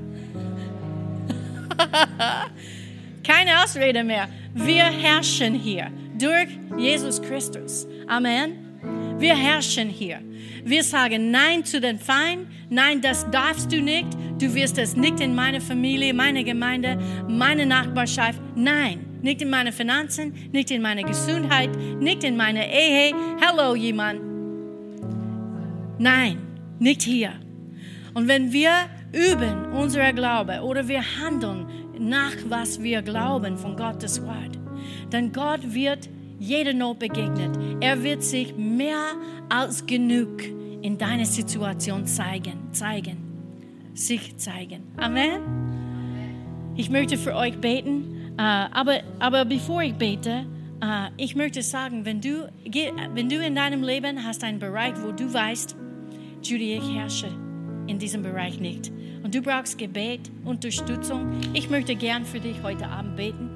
[3.23, 4.29] Keine Ausrede mehr.
[4.53, 6.47] Wir herrschen hier durch
[6.77, 7.87] Jesus Christus.
[8.07, 9.17] Amen.
[9.17, 10.19] Wir herrschen hier.
[10.63, 12.47] Wir sagen Nein zu den Feind.
[12.69, 14.07] Nein, das darfst du nicht.
[14.39, 16.97] Du wirst es nicht in meine Familie, meine Gemeinde,
[17.27, 18.41] meine Nachbarschaft.
[18.55, 21.69] Nein, nicht in meine Finanzen, nicht in meine Gesundheit,
[21.99, 23.13] nicht in meine Ehe.
[23.41, 24.21] Hallo, jemand.
[25.97, 26.37] Nein,
[26.79, 27.33] nicht hier.
[28.13, 28.71] Und wenn wir
[29.15, 31.65] üben unser Glaube oder wir handeln
[31.97, 34.59] nach, was wir glauben von Gottes Wort,
[35.09, 37.57] dann Gott wird jede Not begegnet.
[37.79, 39.13] Er wird sich mehr
[39.49, 40.43] als genug
[40.81, 43.17] in deiner Situation zeigen, zeigen,
[43.93, 44.83] sich zeigen.
[44.97, 46.73] Amen.
[46.75, 50.45] Ich möchte für euch beten, äh, aber, aber bevor ich bete,
[50.81, 52.51] äh, ich möchte sagen, wenn du,
[53.13, 55.75] wenn du in deinem Leben hast einen Bereich, wo du weißt,
[56.43, 57.44] Judy, ich herrsche
[57.87, 58.91] in diesem Bereich nicht
[59.23, 63.49] und du brauchst Gebet, Unterstützung, ich möchte gern für dich heute Abend beten.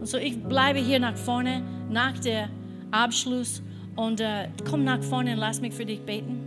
[0.00, 2.48] Und so, ich bleibe hier nach vorne nach dem
[2.90, 3.62] Abschluss
[3.94, 6.40] und äh, komm nach vorne und lass mich für dich beten.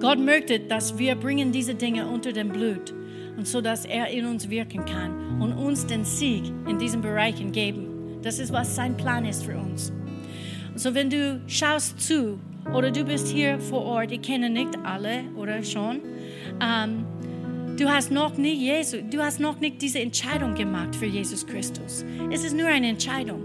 [0.00, 2.94] Gott möchte, dass wir bringen diese Dinge unter dem Blut
[3.36, 7.50] und so, dass er in uns wirken kann und uns den Sieg in diesen Bereichen
[7.50, 8.20] geben.
[8.22, 9.92] Das ist, was sein Plan ist für uns.
[10.72, 12.38] Und so, wenn du schaust zu
[12.72, 16.00] oder du bist hier vor Ort, ich kenne nicht alle oder schon,
[16.60, 17.04] ähm,
[17.76, 22.04] Du hast noch nicht Jesus, du hast noch nicht diese Entscheidung gemacht für Jesus Christus.
[22.30, 23.42] Es ist nur eine Entscheidung.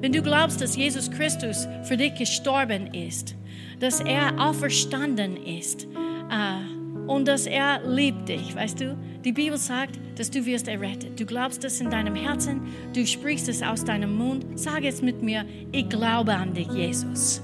[0.00, 3.36] Wenn du glaubst, dass Jesus Christus für dich gestorben ist,
[3.78, 8.96] dass er auferstanden ist, äh, und dass er liebt dich, weißt du?
[9.24, 11.18] Die Bibel sagt, dass du wirst errettet.
[11.18, 12.60] Du glaubst es in deinem Herzen,
[12.94, 14.44] du sprichst es aus deinem Mund.
[14.56, 17.42] Sag es mit mir, ich glaube an dich, Jesus.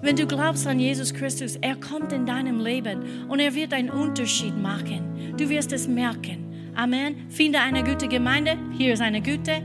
[0.00, 3.90] Wenn du glaubst an Jesus Christus, er kommt in deinem Leben und er wird einen
[3.90, 5.34] Unterschied machen.
[5.36, 6.72] Du wirst es merken.
[6.76, 7.28] Amen.
[7.28, 8.56] Finde eine gute Gemeinde.
[8.76, 9.60] Hier ist eine gute.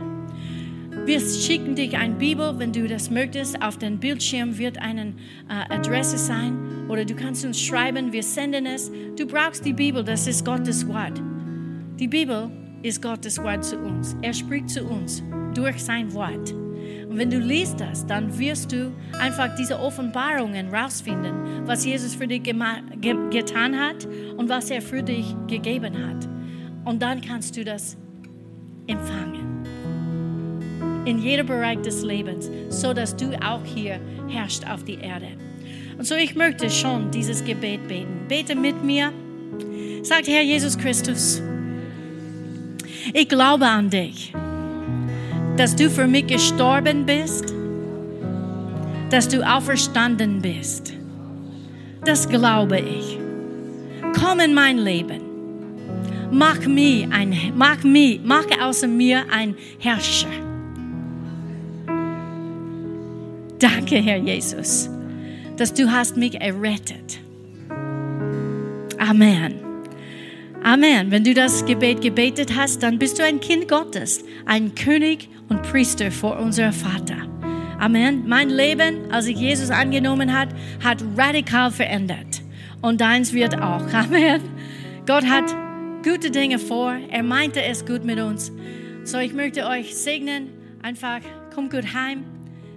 [1.06, 3.62] Wir schicken dich eine Bibel, wenn du das möchtest.
[3.62, 5.14] Auf dem Bildschirm wird eine
[5.50, 8.92] äh, Adresse sein oder du kannst uns schreiben, wir senden es.
[9.16, 11.22] Du brauchst die Bibel, das ist Gottes Wort.
[12.00, 12.50] Die Bibel
[12.82, 14.16] ist Gottes Wort zu uns.
[14.22, 15.22] Er spricht zu uns
[15.54, 16.63] durch sein Wort.
[17.14, 22.28] Und wenn du liest das, dann wirst du einfach diese Offenbarungen rausfinden, was Jesus für
[22.28, 22.56] dich ge
[23.30, 26.28] getan hat und was er für dich gegeben hat.
[26.86, 27.98] Und dann kannst du das
[28.88, 29.64] empfangen.
[31.06, 35.28] In jedem Bereich des Lebens, so dass du auch hier herrschst auf die Erde.
[36.00, 38.26] Und so ich möchte schon dieses Gebet beten.
[38.28, 39.14] Bete mit mir.
[40.02, 41.44] Sagt Herr Jesus Christus,
[43.14, 44.34] ich glaube an dich,
[45.58, 47.54] dass du für mich gestorben bist,
[49.10, 50.94] dass du auferstanden bist.
[52.06, 53.20] Das glaube ich.
[54.20, 55.34] Komm in mein Leben
[56.34, 60.30] mach mich ein, mach mich, mach aus mir ein Herrscher.
[63.60, 64.90] Danke, Herr Jesus,
[65.58, 67.20] dass du hast mich errettet.
[68.98, 69.56] Amen.
[70.64, 71.12] Amen.
[71.12, 75.62] Wenn du das Gebet gebetet hast, dann bist du ein Kind Gottes, ein König und
[75.62, 77.16] Priester vor unserem Vater.
[77.80, 78.28] Amen.
[78.28, 80.50] Mein Leben, als ich Jesus angenommen hat,
[80.84, 82.42] hat radikal verändert.
[82.82, 83.84] Und deins wird auch.
[83.94, 84.42] Amen.
[85.06, 85.46] Gott hat
[86.04, 86.96] gute Dinge vor.
[87.12, 88.52] Er meinte es gut mit uns.
[89.04, 90.50] So, ich möchte euch segnen.
[90.82, 91.20] Einfach,
[91.54, 92.24] komm gut heim.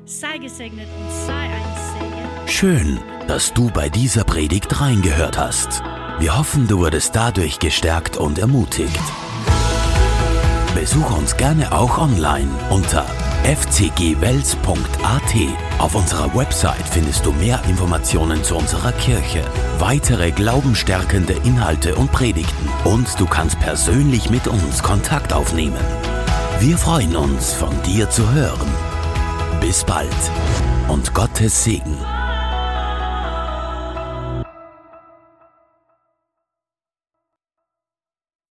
[0.05, 1.62] Sei gesegnet und sei ein
[1.93, 2.49] Segen.
[2.49, 5.83] Schön, dass du bei dieser Predigt reingehört hast.
[6.18, 9.01] Wir hoffen, du wurdest dadurch gestärkt und ermutigt.
[10.77, 13.07] Besuch uns gerne auch online unter
[13.45, 14.59] fcgwels.at.
[15.79, 19.43] Auf unserer Website findest du mehr Informationen zu unserer Kirche,
[19.79, 25.81] weitere glaubenstärkende Inhalte und Predigten und du kannst persönlich mit uns Kontakt aufnehmen.
[26.61, 28.68] Wir freuen uns, von dir zu hören.
[29.62, 30.11] Bis bald
[30.89, 31.97] und Gottes Segen.